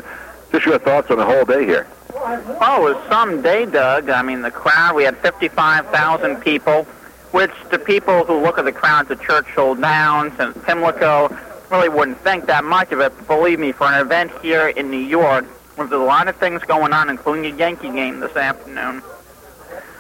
just 0.54 0.66
your 0.66 0.80
thoughts 0.80 1.12
on 1.12 1.18
the 1.18 1.26
whole 1.26 1.44
day 1.44 1.66
here. 1.66 1.86
Oh, 2.16 2.88
it 2.88 2.96
was 2.96 3.10
some 3.10 3.42
day, 3.42 3.66
Doug. 3.66 4.10
I 4.10 4.22
mean, 4.22 4.42
the 4.42 4.52
crowd, 4.52 4.96
we 4.96 5.04
had 5.04 5.18
55,000 5.18 6.38
people, 6.38 6.86
which 7.32 7.52
the 7.72 7.80
people 7.80 8.24
who 8.24 8.42
look 8.42 8.58
at 8.58 8.64
the 8.64 8.72
crowds 8.72 9.12
at 9.12 9.22
Churchill 9.22 9.76
Downs 9.76 10.32
and 10.40 10.56
Pimlico 10.64 11.28
really 11.70 11.90
wouldn't 11.90 12.20
think 12.20 12.46
that 12.46 12.64
much 12.64 12.94
of 12.94 13.02
it. 13.02 13.12
But 13.18 13.28
believe 13.28 13.60
me, 13.60 13.74
for 13.74 13.88
an 13.88 14.00
event 14.00 14.32
here 14.42 14.70
in 14.70 14.90
New 14.90 14.98
York, 14.98 15.46
there's 15.76 15.92
a 15.92 15.98
lot 15.98 16.30
of 16.30 16.38
things 16.38 16.64
going 16.64 16.94
on, 16.94 17.10
including 17.10 17.54
a 17.54 17.58
Yankee 17.58 17.92
game 17.92 18.22
this 18.22 18.38
afternoon 18.38 19.04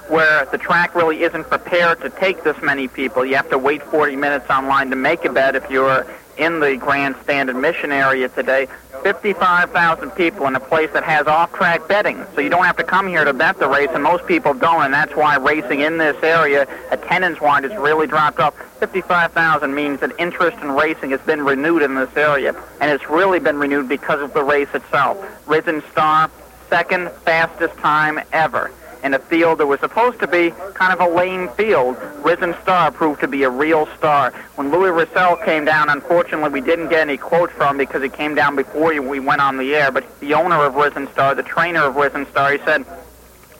where 0.10 0.46
the 0.46 0.58
track 0.58 0.96
really 0.96 1.24
isn't 1.24 1.46
prepared 1.46 2.02
to 2.02 2.10
take 2.10 2.44
this 2.44 2.60
many 2.62 2.88
people. 2.88 3.26
You 3.26 3.36
have 3.36 3.50
to 3.52 3.58
wait 3.58 3.84
40 3.84 4.16
minutes 4.16 4.50
online 4.50 4.90
to 4.90 4.96
make 4.96 5.24
a 5.26 5.32
bet 5.32 5.56
if 5.56 5.70
you're 5.70 6.06
in 6.38 6.60
the 6.60 6.78
grandstand 6.78 7.50
admission 7.50 7.92
area 7.92 8.30
today. 8.30 8.68
55,000 9.04 10.12
people 10.12 10.48
in 10.48 10.56
a 10.56 10.60
place 10.60 10.90
that 10.92 11.04
has 11.04 11.28
off-track 11.28 11.88
betting. 11.88 12.26
So 12.34 12.42
you 12.42 12.50
don't 12.50 12.66
have 12.66 12.78
to 12.78 12.84
come 12.84 13.08
here 13.08 13.24
to 13.24 13.34
bet 13.34 13.60
the 13.60 13.68
race, 13.68 13.90
and 13.94 14.04
most 14.04 14.26
people 14.26 14.54
don't, 14.54 14.84
and 14.84 14.94
that's 14.94 15.16
why 15.16 15.36
racing 15.36 15.82
in 15.82 15.98
this 15.98 16.22
area, 16.24 16.68
attendance-wise, 16.92 17.64
has 17.64 17.78
really 17.78 18.08
dropped 18.08 18.40
off. 18.40 18.56
55,000 18.80 19.74
means 19.74 20.00
that 20.00 20.12
interest 20.18 20.58
in 20.60 20.72
racing 20.72 21.12
has 21.12 21.22
been 21.22 21.42
renewed 21.44 21.82
in 21.82 21.96
this 21.96 22.16
area, 22.16 22.56
and 22.82 22.92
it's 22.92 23.10
really 23.10 23.40
been 23.40 23.58
renewed 23.58 23.88
because 23.88 24.22
of 24.22 24.34
the 24.34 24.44
race 24.44 24.70
itself. 24.74 25.18
Risen 25.48 25.84
Star, 25.92 26.30
second 26.70 27.10
fastest 27.26 27.78
time 27.78 28.20
ever 28.32 28.72
in 29.04 29.14
a 29.14 29.20
field 29.20 29.60
that 29.60 29.68
was 29.68 29.80
supposed 29.80 30.20
to 30.20 30.28
be 30.28 30.52
kind 30.74 30.94
of 30.94 31.00
a 31.00 31.16
lame 31.16 31.50
field. 31.50 31.98
Risen 32.24 32.56
Star 32.62 32.92
proved 32.92 33.22
to 33.22 33.28
be 33.28 33.44
a 33.44 33.50
real 33.50 33.88
star. 33.98 34.32
When 34.56 34.72
Louis 34.72 34.92
Roussel 34.92 35.38
came 35.38 35.66
down, 35.66 35.90
unfortunately, 35.90 36.50
we 36.50 36.62
didn't 36.62 36.90
get 36.90 37.02
any 37.02 37.18
quotes 37.18 37.54
from 37.54 37.70
him 37.70 37.78
because 37.78 38.04
he 38.04 38.10
came 38.10 38.36
down 38.36 38.56
before 38.56 39.00
we 39.02 39.20
went 39.20 39.42
on 39.42 39.58
the 39.58 39.74
air. 39.76 39.92
But 39.92 40.20
the 40.20 40.34
owner 40.34 40.64
of 40.64 40.76
Risen 40.76 41.08
Star, 41.12 41.36
the 41.36 41.44
trainer 41.44 41.84
of 41.84 41.96
Risen 41.96 42.26
Star, 42.28 42.52
he 42.52 42.58
said, 42.66 42.86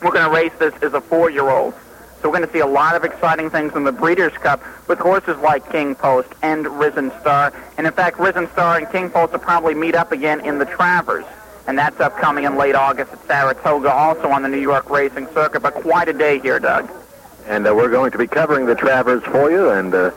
we're 0.02 0.12
going 0.12 0.26
to 0.26 0.34
race 0.34 0.54
this 0.60 0.74
as 0.82 0.94
a 0.94 1.02
four-year-old. 1.02 1.74
So 2.22 2.30
we're 2.30 2.36
going 2.36 2.48
to 2.48 2.54
see 2.54 2.60
a 2.60 2.68
lot 2.68 2.96
of 2.96 3.06
exciting 3.06 3.50
things 3.50 3.76
in 3.76 3.86
the 3.86 3.94
Breeders' 3.94 4.34
Cup 4.34 4.62
with 4.90 5.00
horses 5.00 5.38
like 5.38 5.72
King 5.72 5.96
Post 5.96 6.28
and 6.42 6.68
Risen 6.68 7.12
Star. 7.22 7.54
And 7.78 7.88
in 7.88 7.94
fact, 7.94 8.20
Risen 8.20 8.50
Star 8.52 8.78
and 8.78 8.90
King 8.92 9.10
Post 9.10 9.32
will 9.32 9.40
probably 9.40 9.74
meet 9.74 9.96
up 9.96 10.12
again 10.12 10.42
in 10.46 10.58
the 10.60 10.66
Travers. 10.66 11.24
And 11.68 11.78
that's 11.78 12.00
upcoming 12.00 12.46
in 12.46 12.58
late 12.58 12.76
August 12.76 13.14
at 13.14 13.28
Saratoga, 13.28 13.92
also 13.92 14.30
on 14.30 14.42
the 14.42 14.50
New 14.50 14.60
York 14.60 14.90
racing 14.90 15.28
circuit. 15.34 15.62
But 15.62 15.76
quite 15.76 16.08
a 16.08 16.14
day 16.14 16.40
here, 16.40 16.60
Doug. 16.60 16.90
And 17.48 17.68
uh, 17.68 17.76
we're 17.76 17.90
going 17.90 18.12
to 18.12 18.18
be 18.18 18.28
covering 18.28 18.66
the 18.66 18.76
Travers 18.76 19.24
for 19.24 19.52
you 19.52 19.70
and 19.70 19.94
uh, 19.94 20.12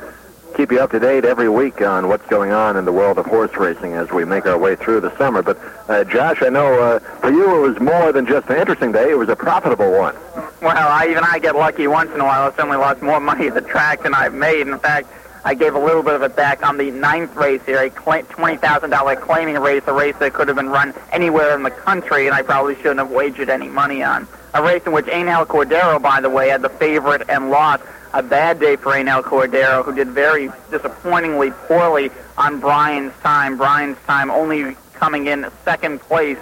keep 0.56 0.70
you 0.70 0.80
up 0.80 0.90
to 0.90 1.00
date 1.00 1.24
every 1.24 1.48
week 1.48 1.80
on 1.80 2.08
what's 2.08 2.26
going 2.28 2.52
on 2.52 2.76
in 2.76 2.84
the 2.84 2.92
world 2.92 3.18
of 3.18 3.26
horse 3.26 3.54
racing 3.56 3.94
as 3.94 4.10
we 4.10 4.24
make 4.24 4.46
our 4.46 4.58
way 4.58 4.76
through 4.76 5.00
the 5.00 5.16
summer. 5.16 5.42
But, 5.42 5.58
uh, 5.88 6.04
Josh, 6.04 6.42
I 6.42 6.48
know 6.48 6.80
uh, 6.80 6.98
for 6.98 7.30
you 7.30 7.64
it 7.64 7.68
was 7.68 7.80
more 7.80 8.12
than 8.12 8.26
just 8.26 8.48
an 8.48 8.56
interesting 8.56 8.92
day. 8.92 9.10
It 9.10 9.18
was 9.18 9.28
a 9.28 9.36
profitable 9.36 9.90
one. 9.92 10.14
Well, 10.60 10.76
I, 10.76 11.08
even 11.10 11.24
I 11.24 11.38
get 11.38 11.56
lucky 11.56 11.86
once 11.86 12.10
in 12.12 12.20
a 12.20 12.24
while. 12.24 12.50
I 12.50 12.50
certainly 12.50 12.76
lost 12.76 13.02
more 13.02 13.18
money 13.18 13.48
at 13.48 13.54
the 13.54 13.62
track 13.62 14.02
than 14.02 14.14
I've 14.14 14.34
made. 14.34 14.68
In 14.68 14.78
fact, 14.78 15.08
I 15.44 15.54
gave 15.54 15.74
a 15.74 15.78
little 15.78 16.02
bit 16.04 16.14
of 16.14 16.22
it 16.22 16.36
back 16.36 16.64
on 16.64 16.76
the 16.76 16.90
ninth 16.90 17.34
race 17.34 17.62
here, 17.66 17.82
a 17.82 17.90
$20,000 17.90 19.20
claiming 19.20 19.58
race, 19.58 19.82
a 19.86 19.92
race 19.92 20.14
that 20.20 20.32
could 20.32 20.46
have 20.46 20.56
been 20.56 20.68
run 20.68 20.94
anywhere 21.10 21.54
in 21.56 21.64
the 21.64 21.70
country, 21.70 22.26
and 22.26 22.34
I 22.34 22.42
probably 22.42 22.76
shouldn't 22.76 22.98
have 22.98 23.10
wagered 23.10 23.48
any 23.50 23.68
money 23.68 24.04
on. 24.04 24.28
A 24.54 24.62
race 24.62 24.82
in 24.86 24.92
which 24.92 25.08
Angel 25.08 25.44
Cordero, 25.44 26.00
by 26.00 26.20
the 26.20 26.30
way, 26.30 26.48
had 26.48 26.62
the 26.62 26.68
favorite 26.68 27.28
and 27.28 27.50
lost. 27.50 27.82
A 28.14 28.22
bad 28.22 28.60
day 28.60 28.76
for 28.76 28.94
Angel 28.94 29.22
Cordero, 29.22 29.84
who 29.84 29.94
did 29.94 30.08
very 30.08 30.50
disappointingly 30.70 31.50
poorly 31.50 32.10
on 32.38 32.60
Brian's 32.60 33.14
time. 33.22 33.56
Brian's 33.56 33.96
time 34.06 34.30
only 34.30 34.76
coming 34.92 35.26
in 35.26 35.50
second 35.64 36.00
place, 36.02 36.38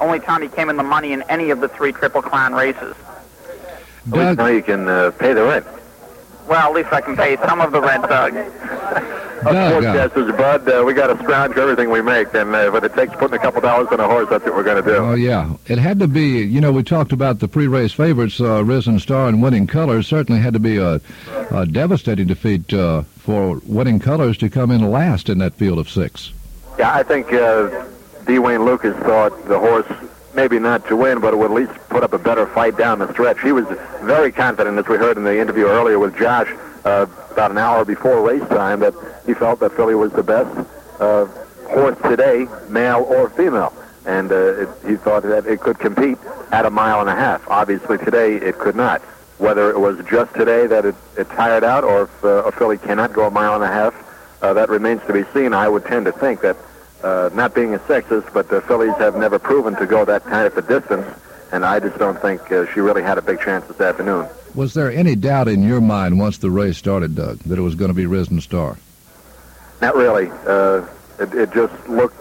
only 0.00 0.18
time 0.18 0.42
he 0.42 0.48
came 0.48 0.68
in 0.68 0.76
the 0.76 0.82
money 0.82 1.12
in 1.12 1.22
any 1.28 1.50
of 1.50 1.60
the 1.60 1.68
three 1.68 1.92
Triple 1.92 2.22
Crown 2.22 2.54
races. 2.54 2.96
At 4.08 4.12
least 4.12 4.38
now 4.38 4.46
you 4.46 4.62
can 4.62 4.88
uh, 4.88 5.12
pay 5.12 5.32
the 5.32 5.44
rent. 5.44 5.66
Well, 6.46 6.68
at 6.68 6.72
least 6.74 6.92
I 6.92 7.00
can 7.00 7.16
pay 7.16 7.36
some 7.38 7.60
of 7.60 7.72
the 7.72 7.80
rent, 7.80 8.08
Doug. 8.08 8.34
Sportscasters, 9.42 10.36
Bud, 10.36 10.68
uh, 10.68 10.84
we 10.84 10.94
got 10.94 11.08
to 11.08 11.20
scrounge 11.22 11.56
everything 11.56 11.90
we 11.90 12.00
make, 12.00 12.32
and 12.34 12.54
uh, 12.54 12.74
if 12.74 12.84
it 12.84 12.94
takes 12.94 13.14
putting 13.16 13.34
a 13.34 13.38
couple 13.38 13.60
dollars 13.60 13.88
on 13.90 13.98
a 13.98 14.06
horse, 14.06 14.28
that's 14.28 14.44
what 14.44 14.54
we're 14.54 14.62
going 14.62 14.82
to 14.82 14.88
do. 14.88 14.96
Oh, 14.96 15.14
yeah. 15.14 15.54
It 15.66 15.78
had 15.78 15.98
to 15.98 16.06
be, 16.06 16.42
you 16.42 16.60
know, 16.60 16.70
we 16.70 16.82
talked 16.82 17.12
about 17.12 17.40
the 17.40 17.48
pre-race 17.48 17.92
favorites, 17.92 18.40
uh, 18.40 18.62
Risen 18.64 19.00
Star 19.00 19.28
and 19.28 19.42
Winning 19.42 19.66
Colors. 19.66 20.06
Certainly 20.06 20.40
had 20.40 20.52
to 20.54 20.60
be 20.60 20.76
a, 20.76 21.00
a 21.50 21.66
devastating 21.66 22.28
defeat 22.28 22.72
uh, 22.72 23.02
for 23.02 23.60
Winning 23.66 23.98
Colors 23.98 24.38
to 24.38 24.48
come 24.48 24.70
in 24.70 24.88
last 24.90 25.28
in 25.28 25.38
that 25.38 25.54
field 25.54 25.78
of 25.78 25.90
six. 25.90 26.32
Yeah, 26.78 26.94
I 26.94 27.02
think 27.02 27.32
uh, 27.32 27.84
D. 28.26 28.38
Wayne 28.38 28.64
Lukas 28.64 28.96
thought 28.98 29.48
the 29.48 29.58
horse 29.58 29.86
maybe 30.34 30.58
not 30.58 30.86
to 30.88 30.96
win, 30.96 31.20
but 31.20 31.34
it 31.34 31.36
would 31.36 31.50
at 31.50 31.54
least 31.54 31.72
put 31.88 32.02
up 32.02 32.12
a 32.12 32.18
better 32.18 32.46
fight 32.46 32.76
down 32.76 32.98
the 32.98 33.12
stretch. 33.12 33.40
He 33.40 33.52
was 33.52 33.66
very 34.02 34.32
confident, 34.32 34.78
as 34.78 34.86
we 34.88 34.96
heard 34.96 35.16
in 35.16 35.24
the 35.24 35.38
interview 35.38 35.66
earlier 35.66 35.98
with 35.98 36.16
Josh, 36.16 36.48
uh, 36.84 37.06
about 37.30 37.50
an 37.50 37.58
hour 37.58 37.84
before 37.84 38.22
race 38.22 38.46
time, 38.48 38.80
that 38.80 38.94
he 39.26 39.34
felt 39.34 39.60
that 39.60 39.72
Filly 39.72 39.94
was 39.94 40.12
the 40.12 40.22
best 40.22 40.68
uh, 41.00 41.26
horse 41.68 41.96
today, 42.02 42.46
male 42.68 43.02
or 43.08 43.30
female. 43.30 43.72
And 44.04 44.32
uh, 44.32 44.62
it, 44.62 44.68
he 44.86 44.96
thought 44.96 45.22
that 45.22 45.46
it 45.46 45.60
could 45.60 45.78
compete 45.78 46.18
at 46.50 46.66
a 46.66 46.70
mile 46.70 47.00
and 47.00 47.08
a 47.08 47.14
half. 47.14 47.46
Obviously, 47.48 47.98
today 47.98 48.34
it 48.34 48.58
could 48.58 48.74
not. 48.74 49.00
Whether 49.38 49.70
it 49.70 49.78
was 49.78 50.04
just 50.06 50.34
today 50.34 50.66
that 50.66 50.84
it, 50.84 50.94
it 51.16 51.28
tired 51.30 51.64
out, 51.64 51.84
or 51.84 52.02
if 52.02 52.24
uh, 52.24 52.28
a 52.44 52.52
filly 52.52 52.78
cannot 52.78 53.12
go 53.12 53.26
a 53.26 53.30
mile 53.30 53.54
and 53.54 53.64
a 53.64 53.68
half, 53.68 53.94
uh, 54.42 54.52
that 54.54 54.68
remains 54.68 55.00
to 55.06 55.12
be 55.12 55.24
seen. 55.32 55.54
I 55.54 55.68
would 55.68 55.84
tend 55.84 56.06
to 56.06 56.12
think 56.12 56.40
that 56.42 56.56
uh, 57.02 57.30
not 57.34 57.54
being 57.54 57.74
a 57.74 57.78
sexist, 57.80 58.32
but 58.32 58.48
the 58.48 58.60
fillies 58.62 58.94
have 58.96 59.16
never 59.16 59.38
proven 59.38 59.74
to 59.76 59.86
go 59.86 60.04
that 60.04 60.24
kind 60.24 60.46
of 60.46 60.56
a 60.56 60.62
distance, 60.62 61.06
and 61.52 61.64
I 61.64 61.80
just 61.80 61.98
don't 61.98 62.20
think 62.20 62.50
uh, 62.52 62.66
she 62.72 62.80
really 62.80 63.02
had 63.02 63.18
a 63.18 63.22
big 63.22 63.40
chance 63.40 63.66
this 63.66 63.80
afternoon. 63.80 64.28
Was 64.54 64.74
there 64.74 64.92
any 64.92 65.16
doubt 65.16 65.48
in 65.48 65.62
your 65.62 65.80
mind 65.80 66.18
once 66.18 66.38
the 66.38 66.50
race 66.50 66.76
started, 66.76 67.14
Doug, 67.14 67.38
that 67.40 67.58
it 67.58 67.62
was 67.62 67.74
going 67.74 67.88
to 67.88 67.94
be 67.94 68.06
Risen 68.06 68.40
Star? 68.40 68.76
Not 69.80 69.96
really. 69.96 70.30
Uh, 70.46 70.86
it, 71.18 71.34
it 71.34 71.52
just 71.52 71.88
looked 71.88 72.16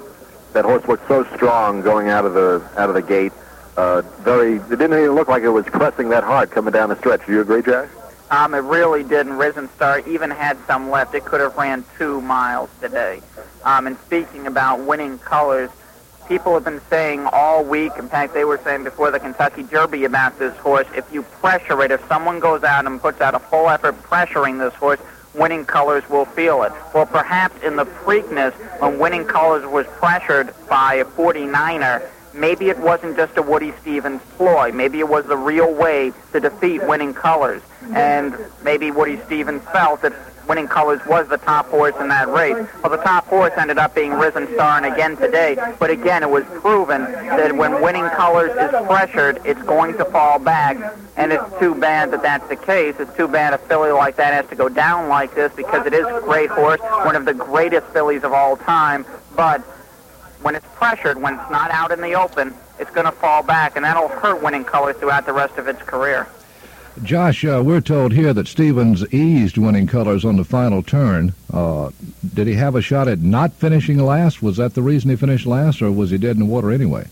that 0.53 0.65
horse 0.65 0.85
looked 0.87 1.07
so 1.07 1.23
strong 1.35 1.81
going 1.81 2.09
out 2.09 2.25
of 2.25 2.33
the 2.33 2.67
out 2.77 2.89
of 2.89 2.95
the 2.95 3.01
gate. 3.01 3.33
Uh, 3.77 4.01
very. 4.19 4.55
It 4.55 4.69
didn't 4.69 4.93
even 4.93 5.11
look 5.11 5.27
like 5.27 5.43
it 5.43 5.49
was 5.49 5.65
pressing 5.65 6.09
that 6.09 6.23
hard 6.23 6.51
coming 6.51 6.73
down 6.73 6.89
the 6.89 6.97
stretch. 6.97 7.25
Do 7.25 7.31
you 7.31 7.41
agree, 7.41 7.61
Jack? 7.61 7.89
Um, 8.31 8.53
it 8.53 8.59
really 8.59 9.03
didn't. 9.03 9.33
Risen 9.33 9.69
Star 9.69 9.99
even 10.07 10.29
had 10.29 10.57
some 10.65 10.89
left. 10.89 11.13
It 11.13 11.25
could 11.25 11.41
have 11.41 11.55
ran 11.57 11.83
two 11.97 12.21
miles 12.21 12.69
today. 12.79 13.21
Um, 13.63 13.87
and 13.87 13.97
speaking 13.99 14.47
about 14.47 14.81
winning 14.81 15.19
colors, 15.19 15.69
people 16.27 16.53
have 16.53 16.63
been 16.63 16.81
saying 16.89 17.27
all 17.31 17.63
week, 17.63 17.91
in 17.97 18.07
fact, 18.07 18.33
they 18.33 18.45
were 18.45 18.59
saying 18.63 18.83
before 18.83 19.11
the 19.11 19.19
Kentucky 19.19 19.63
Derby 19.63 20.05
about 20.05 20.39
this 20.39 20.55
horse, 20.57 20.87
if 20.95 21.11
you 21.13 21.23
pressure 21.23 21.81
it, 21.83 21.91
if 21.91 22.05
someone 22.07 22.39
goes 22.39 22.63
out 22.63 22.85
and 22.85 23.01
puts 23.01 23.21
out 23.21 23.35
a 23.35 23.39
full 23.39 23.69
effort 23.69 23.95
pressuring 24.03 24.57
this 24.57 24.73
horse, 24.75 24.99
winning 25.33 25.65
colors 25.65 26.07
will 26.09 26.25
feel 26.25 26.63
it. 26.63 26.71
Well, 26.93 27.05
perhaps 27.05 27.61
in 27.63 27.75
the 27.75 27.85
Preakness, 27.85 28.53
when 28.79 28.99
winning 28.99 29.25
colors 29.25 29.65
was 29.65 29.85
pressured 29.87 30.53
by 30.67 30.95
a 30.95 31.05
Forty 31.05 31.45
Niner, 31.45 32.01
maybe 32.33 32.69
it 32.69 32.79
wasn't 32.79 33.15
just 33.15 33.37
a 33.37 33.41
Woody 33.41 33.73
Stephens 33.81 34.21
ploy. 34.37 34.71
Maybe 34.71 34.99
it 34.99 35.07
was 35.07 35.25
the 35.25 35.37
real 35.37 35.73
way 35.73 36.13
to 36.31 36.39
defeat 36.39 36.85
winning 36.87 37.13
colors. 37.13 37.61
And 37.93 38.35
maybe 38.63 38.91
Woody 38.91 39.19
Stephens 39.25 39.63
felt 39.71 40.01
that 40.01 40.13
winning 40.51 40.67
colors 40.67 40.99
was 41.07 41.25
the 41.29 41.37
top 41.37 41.65
horse 41.67 41.95
in 42.01 42.09
that 42.09 42.27
race. 42.27 42.57
Well, 42.83 42.91
the 42.91 43.01
top 43.01 43.25
horse 43.27 43.53
ended 43.55 43.77
up 43.77 43.95
being 43.95 44.11
Risen 44.11 44.53
Star, 44.53 44.75
and 44.75 44.85
again 44.85 45.15
today. 45.15 45.55
But 45.79 45.89
again, 45.89 46.23
it 46.23 46.29
was 46.29 46.43
proven 46.59 47.03
that 47.03 47.55
when 47.55 47.81
winning 47.81 48.09
colors 48.09 48.51
is 48.51 48.69
pressured, 48.85 49.39
it's 49.45 49.61
going 49.63 49.95
to 49.95 50.03
fall 50.03 50.39
back. 50.39 50.75
And 51.15 51.31
it's 51.31 51.45
too 51.57 51.73
bad 51.73 52.11
that 52.11 52.21
that's 52.21 52.45
the 52.49 52.57
case. 52.57 52.95
It's 52.99 53.15
too 53.15 53.29
bad 53.29 53.53
a 53.53 53.59
filly 53.59 53.91
like 53.91 54.17
that 54.17 54.33
has 54.33 54.45
to 54.49 54.55
go 54.55 54.67
down 54.67 55.07
like 55.07 55.33
this 55.35 55.53
because 55.53 55.85
it 55.85 55.93
is 55.93 56.05
a 56.05 56.19
great 56.19 56.49
horse, 56.49 56.81
one 56.81 57.15
of 57.15 57.23
the 57.23 57.33
greatest 57.33 57.87
fillies 57.93 58.25
of 58.25 58.33
all 58.33 58.57
time. 58.57 59.05
But 59.37 59.61
when 60.41 60.55
it's 60.55 60.67
pressured, 60.75 61.21
when 61.21 61.35
it's 61.35 61.49
not 61.49 61.71
out 61.71 61.93
in 61.93 62.01
the 62.01 62.15
open, 62.15 62.53
it's 62.77 62.91
going 62.91 63.05
to 63.05 63.13
fall 63.13 63.41
back, 63.41 63.77
and 63.77 63.85
that'll 63.85 64.09
hurt 64.09 64.43
winning 64.43 64.65
colors 64.65 64.97
throughout 64.97 65.25
the 65.25 65.31
rest 65.31 65.57
of 65.57 65.69
its 65.69 65.81
career. 65.83 66.27
Josh, 67.03 67.45
uh, 67.45 67.61
we're 67.65 67.81
told 67.81 68.11
here 68.11 68.33
that 68.33 68.47
Stevens 68.47 69.11
eased 69.13 69.57
winning 69.57 69.87
colors 69.87 70.25
on 70.25 70.35
the 70.35 70.43
final 70.43 70.83
turn. 70.83 71.33
Uh, 71.51 71.89
did 72.33 72.47
he 72.47 72.53
have 72.53 72.75
a 72.75 72.81
shot 72.81 73.07
at 73.07 73.19
not 73.19 73.53
finishing 73.53 73.97
last? 73.97 74.43
Was 74.43 74.57
that 74.57 74.73
the 74.73 74.81
reason 74.81 75.09
he 75.09 75.15
finished 75.15 75.45
last, 75.45 75.81
or 75.81 75.91
was 75.91 76.11
he 76.11 76.17
dead 76.17 76.35
in 76.35 76.39
the 76.39 76.45
water 76.45 76.69
anyway? 76.69 77.07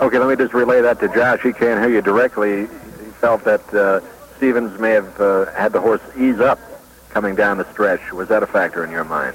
Okay, 0.00 0.18
let 0.18 0.28
me 0.28 0.36
just 0.36 0.52
relay 0.52 0.82
that 0.82 1.00
to 1.00 1.08
Josh. 1.08 1.40
He 1.40 1.52
can't 1.52 1.80
hear 1.80 1.88
you 1.88 2.02
directly. 2.02 2.62
He 2.62 2.66
felt 3.20 3.42
that 3.44 3.74
uh, 3.74 4.00
Stevens 4.36 4.78
may 4.78 4.90
have 4.90 5.20
uh, 5.20 5.46
had 5.52 5.72
the 5.72 5.80
horse 5.80 6.02
ease 6.18 6.38
up 6.38 6.60
coming 7.08 7.34
down 7.34 7.56
the 7.56 7.70
stretch. 7.72 8.12
Was 8.12 8.28
that 8.28 8.42
a 8.42 8.46
factor 8.46 8.84
in 8.84 8.90
your 8.90 9.04
mind? 9.04 9.34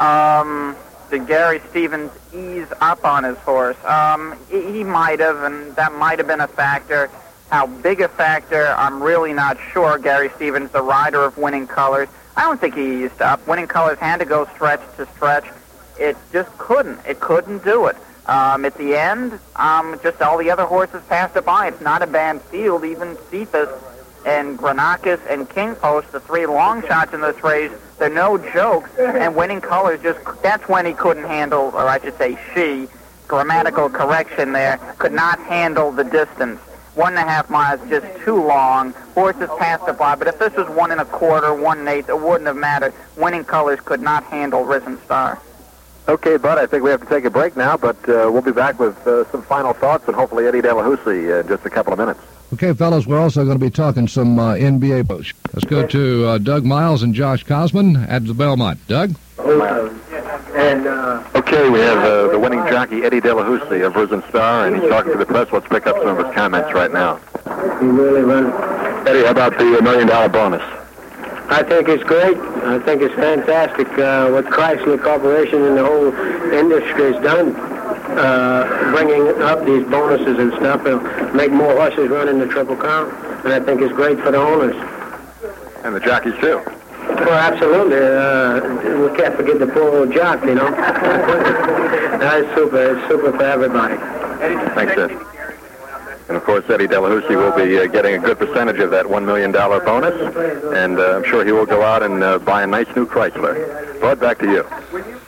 Um, 0.00 0.76
did 1.10 1.28
Gary 1.28 1.60
Stevens 1.70 2.10
ease 2.34 2.66
up 2.80 3.04
on 3.04 3.22
his 3.22 3.38
horse? 3.38 3.76
Um, 3.84 4.36
he, 4.50 4.72
he 4.72 4.84
might 4.84 5.20
have, 5.20 5.44
and 5.44 5.76
that 5.76 5.94
might 5.94 6.18
have 6.18 6.26
been 6.26 6.40
a 6.40 6.48
factor. 6.48 7.08
How 7.50 7.66
big 7.66 8.00
a 8.00 8.08
factor, 8.08 8.68
I'm 8.68 9.02
really 9.02 9.32
not 9.32 9.58
sure. 9.72 9.98
Gary 9.98 10.30
Stevens, 10.36 10.70
the 10.70 10.82
rider 10.82 11.22
of 11.24 11.36
winning 11.36 11.66
colors, 11.66 12.08
I 12.36 12.42
don't 12.42 12.60
think 12.60 12.76
he 12.76 13.04
eased 13.04 13.20
up. 13.20 13.44
Winning 13.48 13.66
colors 13.66 13.98
had 13.98 14.18
to 14.18 14.24
go 14.24 14.46
stretch 14.54 14.80
to 14.96 15.06
stretch. 15.16 15.46
It 15.98 16.16
just 16.32 16.56
couldn't. 16.58 17.00
It 17.06 17.18
couldn't 17.18 17.64
do 17.64 17.86
it. 17.86 17.96
Um, 18.26 18.64
at 18.64 18.76
the 18.78 18.94
end, 18.94 19.40
um, 19.56 19.98
just 20.02 20.22
all 20.22 20.38
the 20.38 20.50
other 20.50 20.64
horses 20.64 21.02
passed 21.08 21.36
it 21.36 21.44
by. 21.44 21.66
It's 21.66 21.80
not 21.80 22.02
a 22.02 22.06
bad 22.06 22.40
field. 22.42 22.84
Even 22.84 23.18
Cephas 23.30 23.68
and 24.24 24.56
Granicus 24.56 25.20
and 25.28 25.50
King 25.50 25.74
Post, 25.74 26.12
the 26.12 26.20
three 26.20 26.46
long 26.46 26.86
shots 26.86 27.12
in 27.12 27.20
this 27.20 27.42
race, 27.42 27.72
they're 27.98 28.08
no 28.08 28.38
jokes. 28.38 28.96
And 28.96 29.34
winning 29.34 29.60
colors 29.60 30.00
just, 30.00 30.20
that's 30.42 30.68
when 30.68 30.86
he 30.86 30.92
couldn't 30.92 31.24
handle, 31.24 31.72
or 31.74 31.88
I 31.88 31.98
should 31.98 32.16
say 32.16 32.38
she, 32.54 32.86
grammatical 33.26 33.90
correction 33.90 34.52
there, 34.52 34.78
could 34.98 35.12
not 35.12 35.40
handle 35.40 35.90
the 35.90 36.04
distance 36.04 36.60
one 36.94 37.16
and 37.16 37.18
a 37.18 37.30
half 37.30 37.48
miles 37.50 37.80
just 37.88 38.06
too 38.24 38.42
long. 38.42 38.92
Horses 39.14 39.48
passed 39.58 39.86
the 39.86 39.92
by, 39.92 40.14
but 40.14 40.28
if 40.28 40.38
this 40.38 40.54
was 40.54 40.68
one 40.68 40.90
and 40.90 41.00
a 41.00 41.04
quarter, 41.04 41.54
one 41.54 41.80
and 41.80 41.88
eighth, 41.88 42.08
it 42.08 42.20
wouldn't 42.20 42.46
have 42.46 42.56
mattered. 42.56 42.92
Winning 43.16 43.44
colors 43.44 43.80
could 43.80 44.00
not 44.00 44.24
handle 44.24 44.64
Risen 44.64 45.00
Star. 45.04 45.40
Okay, 46.08 46.36
Bud, 46.38 46.58
I 46.58 46.66
think 46.66 46.82
we 46.82 46.90
have 46.90 47.00
to 47.00 47.06
take 47.06 47.24
a 47.24 47.30
break 47.30 47.56
now, 47.56 47.76
but 47.76 47.96
uh, 48.08 48.28
we'll 48.32 48.42
be 48.42 48.52
back 48.52 48.80
with 48.80 49.06
uh, 49.06 49.30
some 49.30 49.42
final 49.42 49.72
thoughts 49.72 50.08
and 50.08 50.16
hopefully 50.16 50.46
Eddie 50.46 50.60
Delahoussaye 50.60 51.36
uh, 51.36 51.40
in 51.40 51.48
just 51.48 51.64
a 51.64 51.70
couple 51.70 51.92
of 51.92 51.98
minutes. 51.98 52.20
Okay, 52.52 52.72
fellas, 52.72 53.06
we're 53.06 53.20
also 53.20 53.44
going 53.44 53.58
to 53.58 53.64
be 53.64 53.70
talking 53.70 54.08
some 54.08 54.38
uh, 54.38 54.54
NBA. 54.54 55.08
Let's 55.54 55.64
go 55.66 55.86
to 55.86 56.26
uh, 56.26 56.38
Doug 56.38 56.64
Miles 56.64 57.04
and 57.04 57.14
Josh 57.14 57.44
Kosman 57.44 58.08
at 58.08 58.26
the 58.26 58.34
Belmont. 58.34 58.84
Doug? 58.88 59.14
And 60.54 60.86
uh, 60.86 61.22
okay, 61.36 61.68
we 61.68 61.78
have 61.80 61.98
uh, 61.98 62.28
the 62.28 62.38
winning 62.38 62.60
jockey 62.66 63.04
Eddie 63.04 63.20
Delahoussaye 63.20 63.86
of 63.86 63.94
Risen 63.94 64.22
Star, 64.28 64.66
and 64.66 64.76
he's 64.76 64.88
talking 64.90 65.12
to 65.12 65.18
the 65.18 65.26
press. 65.26 65.48
Let's 65.52 65.68
pick 65.68 65.86
up 65.86 65.96
some 65.98 66.18
of 66.18 66.26
his 66.26 66.34
comments 66.34 66.72
right 66.74 66.92
now. 66.92 67.16
He 67.80 67.86
really 67.86 68.22
runs. 68.22 68.52
Eddie, 69.06 69.24
how 69.24 69.30
about 69.30 69.56
the 69.58 69.80
million 69.80 70.08
dollar 70.08 70.28
bonus? 70.28 70.62
I 71.50 71.62
think 71.62 71.88
it's 71.88 72.02
great. 72.04 72.36
I 72.36 72.78
think 72.78 73.02
it's 73.02 73.14
fantastic 73.14 73.88
uh, 73.98 74.30
what 74.30 74.44
Chrysler 74.46 75.02
Corporation 75.02 75.62
and 75.62 75.76
the 75.76 75.84
whole 75.84 76.12
industry 76.52 77.12
has 77.12 77.22
done, 77.22 77.56
uh, 77.56 78.92
bringing 78.92 79.42
up 79.42 79.64
these 79.64 79.84
bonuses 79.86 80.38
and 80.38 80.52
stuff. 80.54 80.86
It'll 80.86 81.00
make 81.34 81.50
more 81.50 81.72
horses 81.74 82.08
run 82.08 82.28
in 82.28 82.38
the 82.38 82.46
Triple 82.46 82.76
Crown. 82.76 83.10
and 83.44 83.52
I 83.52 83.60
think 83.60 83.80
it's 83.82 83.92
great 83.92 84.18
for 84.20 84.30
the 84.30 84.38
owners. 84.38 84.76
And 85.84 85.94
the 85.94 86.00
jockeys, 86.00 86.34
too. 86.40 86.60
Well, 87.08 87.32
absolutely. 87.32 87.98
Uh, 87.98 89.08
we 89.08 89.16
can't 89.16 89.34
forget 89.36 89.58
the 89.58 89.66
poor 89.66 90.00
old 90.00 90.12
jock, 90.12 90.44
you 90.44 90.54
know. 90.54 90.70
That's 92.20 92.54
super. 92.54 92.96
It's 92.96 93.08
super 93.08 93.32
for 93.32 93.42
everybody. 93.42 93.96
Thanks, 94.74 94.96
Ed. 94.96 95.10
And 96.28 96.36
of 96.36 96.44
course, 96.44 96.64
Eddie 96.70 96.86
Delahoussaye 96.86 97.34
will 97.34 97.56
be 97.56 97.76
uh, 97.76 97.86
getting 97.86 98.14
a 98.14 98.18
good 98.18 98.38
percentage 98.38 98.78
of 98.78 98.92
that 98.92 99.06
$1 99.06 99.24
million 99.24 99.50
bonus, 99.50 100.14
and 100.76 100.98
uh, 100.98 101.16
I'm 101.16 101.24
sure 101.24 101.44
he 101.44 101.50
will 101.50 101.66
go 101.66 101.82
out 101.82 102.04
and 102.04 102.22
uh, 102.22 102.38
buy 102.38 102.62
a 102.62 102.68
nice 102.68 102.86
new 102.94 103.04
Chrysler. 103.04 104.00
Bud, 104.00 104.20
back 104.20 104.38
to 104.38 104.46
you. 104.46 104.64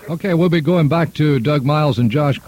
Okay, 0.09 0.35
we'll 0.35 0.49
be 0.49 0.61
going 0.61 0.89
back 0.89 1.13
to 1.15 1.41
Doug 1.41 1.65
Miles 1.65 1.99
and 1.99 2.09
Josh. 2.09 2.39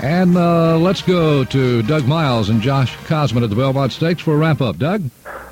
And 0.00 0.36
uh, 0.36 0.78
let's 0.78 1.00
go 1.00 1.44
to 1.44 1.82
Doug 1.82 2.06
Miles 2.06 2.50
and 2.50 2.60
Josh 2.60 2.94
Kosman 3.06 3.42
at 3.42 3.50
the 3.50 3.56
Belmont 3.56 3.92
Stakes 3.92 4.22
for 4.22 4.34
a 4.34 4.36
wrap 4.36 4.60
up. 4.60 4.78
Doug? 4.78 5.02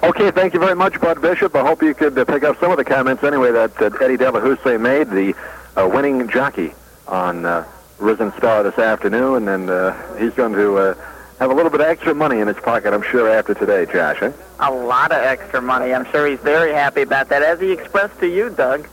Okay, 0.02 0.30
thank 0.30 0.52
you 0.52 0.60
very 0.60 0.76
much, 0.76 1.00
Bud 1.00 1.22
Bishop. 1.22 1.54
I 1.56 1.66
hope 1.66 1.82
you 1.82 1.94
could 1.94 2.18
uh, 2.18 2.26
pick 2.26 2.44
up 2.44 2.60
some 2.60 2.70
of 2.70 2.76
the 2.76 2.84
comments 2.84 3.24
anyway 3.24 3.52
that, 3.52 3.74
that 3.76 4.00
Eddie 4.02 4.18
Delahoussaye 4.18 4.78
made, 4.78 5.08
the 5.08 5.34
uh, 5.80 5.88
winning 5.88 6.28
jockey 6.28 6.74
on 7.08 7.46
uh, 7.46 7.66
Risen 7.98 8.32
Star 8.36 8.62
this 8.62 8.78
afternoon, 8.78 9.48
and 9.48 9.70
uh, 9.70 9.94
he's 10.18 10.34
going 10.34 10.52
to 10.52 10.76
uh, 10.76 10.94
have 11.38 11.50
a 11.50 11.54
little 11.54 11.70
bit 11.70 11.80
of 11.80 11.86
extra 11.86 12.14
money 12.14 12.40
in 12.40 12.48
his 12.48 12.58
pocket, 12.58 12.92
I'm 12.92 13.02
sure, 13.02 13.30
after 13.30 13.54
today, 13.54 13.86
Josh. 13.90 14.20
Eh? 14.20 14.32
A 14.60 14.70
lot 14.70 15.10
of 15.10 15.18
extra 15.18 15.62
money. 15.62 15.94
I'm 15.94 16.04
sure 16.10 16.26
he's 16.26 16.40
very 16.40 16.74
happy 16.74 17.00
about 17.00 17.30
that, 17.30 17.42
as 17.42 17.60
he 17.60 17.72
expressed 17.72 18.20
to 18.20 18.28
you, 18.28 18.50
Doug. 18.50 18.86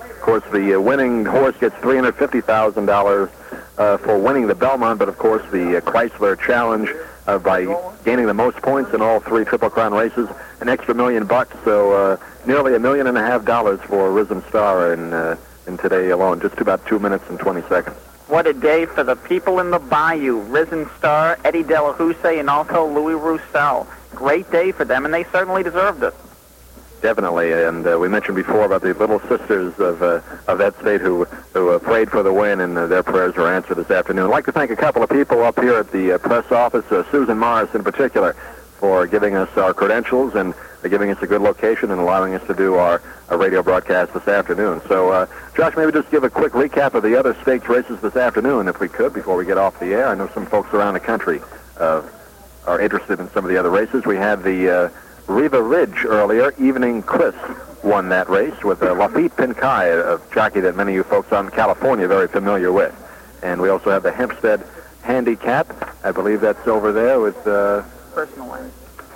Of 0.00 0.20
course, 0.20 0.44
the 0.52 0.76
uh, 0.76 0.80
winning 0.80 1.24
horse 1.24 1.56
gets 1.56 1.74
$350,000 1.76 3.30
uh, 3.78 3.96
for 3.98 4.18
winning 4.18 4.46
the 4.46 4.54
Belmont, 4.54 4.98
but 4.98 5.08
of 5.08 5.16
course 5.18 5.42
the 5.50 5.78
uh, 5.78 5.80
Chrysler 5.80 6.38
Challenge 6.38 6.90
uh, 7.26 7.38
by 7.38 7.64
gaining 8.04 8.26
the 8.26 8.34
most 8.34 8.56
points 8.58 8.92
in 8.92 9.00
all 9.00 9.20
three 9.20 9.44
Triple 9.44 9.70
Crown 9.70 9.94
races, 9.94 10.28
an 10.60 10.68
extra 10.68 10.94
million 10.94 11.26
bucks, 11.26 11.56
so 11.64 11.92
uh, 11.92 12.16
nearly 12.46 12.74
a 12.74 12.78
million 12.78 13.06
and 13.06 13.16
a 13.16 13.22
half 13.22 13.44
dollars 13.44 13.80
for 13.82 14.10
Risen 14.10 14.42
Star 14.48 14.92
in, 14.92 15.12
uh, 15.12 15.36
in 15.66 15.78
today 15.78 16.10
alone, 16.10 16.40
just 16.40 16.58
about 16.58 16.84
two 16.86 16.98
minutes 16.98 17.24
and 17.28 17.38
20 17.38 17.62
seconds. 17.68 17.96
What 18.26 18.46
a 18.46 18.52
day 18.52 18.84
for 18.84 19.04
the 19.04 19.16
people 19.16 19.58
in 19.60 19.70
the 19.70 19.78
Bayou. 19.78 20.40
Risen 20.40 20.90
Star, 20.98 21.38
Eddie 21.44 21.64
Delahoussaye, 21.64 22.40
and 22.40 22.50
also 22.50 22.86
Louis 22.86 23.14
Roussel. 23.14 23.86
Great 24.14 24.50
day 24.50 24.72
for 24.72 24.84
them, 24.84 25.04
and 25.04 25.14
they 25.14 25.24
certainly 25.24 25.62
deserved 25.62 26.02
it. 26.02 26.14
Definitely, 27.00 27.52
and 27.52 27.86
uh, 27.86 27.96
we 27.96 28.08
mentioned 28.08 28.34
before 28.34 28.64
about 28.64 28.82
the 28.82 28.92
little 28.92 29.20
sisters 29.20 29.78
of 29.78 30.02
uh, 30.02 30.20
of 30.48 30.58
that 30.58 30.76
state 30.80 31.00
who 31.00 31.26
who 31.54 31.70
uh, 31.70 31.78
prayed 31.78 32.10
for 32.10 32.24
the 32.24 32.32
win, 32.32 32.60
and 32.60 32.76
uh, 32.76 32.88
their 32.88 33.04
prayers 33.04 33.36
were 33.36 33.52
answered 33.52 33.76
this 33.76 33.90
afternoon. 33.90 34.24
I'd 34.24 34.30
like 34.30 34.46
to 34.46 34.52
thank 34.52 34.72
a 34.72 34.76
couple 34.76 35.04
of 35.04 35.08
people 35.08 35.44
up 35.44 35.60
here 35.60 35.76
at 35.76 35.92
the 35.92 36.14
uh, 36.14 36.18
press 36.18 36.50
office, 36.50 36.84
uh, 36.90 37.08
Susan 37.12 37.38
Morris 37.38 37.72
in 37.72 37.84
particular, 37.84 38.32
for 38.80 39.06
giving 39.06 39.36
us 39.36 39.48
our 39.56 39.72
credentials 39.72 40.34
and 40.34 40.54
giving 40.90 41.10
us 41.10 41.22
a 41.22 41.26
good 41.28 41.40
location 41.40 41.92
and 41.92 42.00
allowing 42.00 42.34
us 42.34 42.44
to 42.48 42.54
do 42.54 42.74
our, 42.74 43.00
our 43.28 43.38
radio 43.38 43.62
broadcast 43.62 44.12
this 44.12 44.26
afternoon. 44.26 44.80
So, 44.88 45.28
Josh, 45.56 45.76
maybe 45.76 45.92
just 45.92 46.10
give 46.10 46.24
a 46.24 46.30
quick 46.30 46.52
recap 46.52 46.94
of 46.94 47.02
the 47.02 47.16
other 47.16 47.36
stakes 47.42 47.68
races 47.68 48.00
this 48.00 48.16
afternoon, 48.16 48.68
if 48.68 48.80
we 48.80 48.88
could, 48.88 49.12
before 49.12 49.36
we 49.36 49.44
get 49.44 49.58
off 49.58 49.78
the 49.78 49.92
air. 49.92 50.08
I 50.08 50.14
know 50.14 50.28
some 50.28 50.46
folks 50.46 50.72
around 50.72 50.94
the 50.94 51.00
country 51.00 51.40
are 51.78 52.80
interested 52.80 53.20
in 53.20 53.28
some 53.30 53.44
of 53.44 53.50
the 53.50 53.56
other 53.56 53.70
races. 53.70 54.04
We 54.06 54.16
had 54.16 54.42
the 54.42 54.90
Riva 55.28 55.62
Ridge 55.62 56.04
earlier. 56.04 56.52
Evening 56.58 57.02
Kris 57.02 57.34
won 57.84 58.08
that 58.08 58.28
race 58.28 58.64
with 58.64 58.82
uh, 58.82 58.86
Laffit 58.94 59.30
Pincay, 59.30 59.92
a, 59.92 60.34
jockey 60.34 60.60
that 60.60 60.74
many 60.74 60.92
of 60.92 60.96
you 60.96 61.02
folks 61.04 61.32
on 61.32 61.50
California 61.50 62.06
are 62.06 62.08
very 62.08 62.28
familiar 62.28 62.72
with. 62.72 62.94
And 63.42 63.60
we 63.60 63.68
also 63.68 63.90
have 63.90 64.02
the 64.02 64.10
Hempstead 64.10 64.66
Handicap. 65.02 65.94
I 66.02 66.12
believe 66.12 66.40
that's 66.40 66.66
over 66.66 66.92
there 66.92 67.20
with 67.20 67.36
uh, 67.46 67.82
Personal 68.14 68.50
win. 68.50 68.72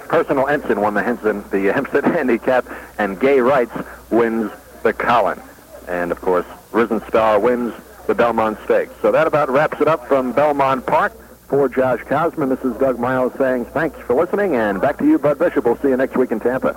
Personal 0.08 0.46
Ensign 0.48 0.80
won 0.80 0.94
the, 0.94 1.02
Henson, 1.02 1.42
the 1.50 1.72
Hempstead 1.72 2.04
Handicap, 2.04 2.66
and 2.98 3.18
Gay 3.18 3.40
Rights 3.40 3.76
wins 4.10 4.52
the 4.82 4.92
Colin. 4.92 5.40
And, 5.88 6.12
of 6.12 6.20
course, 6.20 6.46
Risen 6.70 7.04
Star 7.08 7.40
wins 7.40 7.74
the 8.06 8.14
Belmont 8.14 8.58
Stakes. 8.64 8.92
So 9.00 9.10
that 9.10 9.26
about 9.26 9.48
wraps 9.48 9.80
it 9.80 9.88
up 9.88 10.06
from 10.06 10.32
Belmont 10.32 10.86
Park. 10.86 11.12
For 11.52 11.68
Josh 11.68 12.00
Kosman, 12.04 12.48
this 12.48 12.64
is 12.64 12.74
Doug 12.78 12.98
Miles 12.98 13.34
saying 13.36 13.66
thanks 13.66 13.98
for 14.06 14.14
listening, 14.14 14.56
and 14.56 14.80
back 14.80 14.96
to 14.96 15.04
you, 15.06 15.18
Bud 15.18 15.38
Bishop. 15.38 15.66
We'll 15.66 15.76
see 15.76 15.88
you 15.88 15.98
next 15.98 16.16
week 16.16 16.32
in 16.32 16.40
Tampa. 16.40 16.74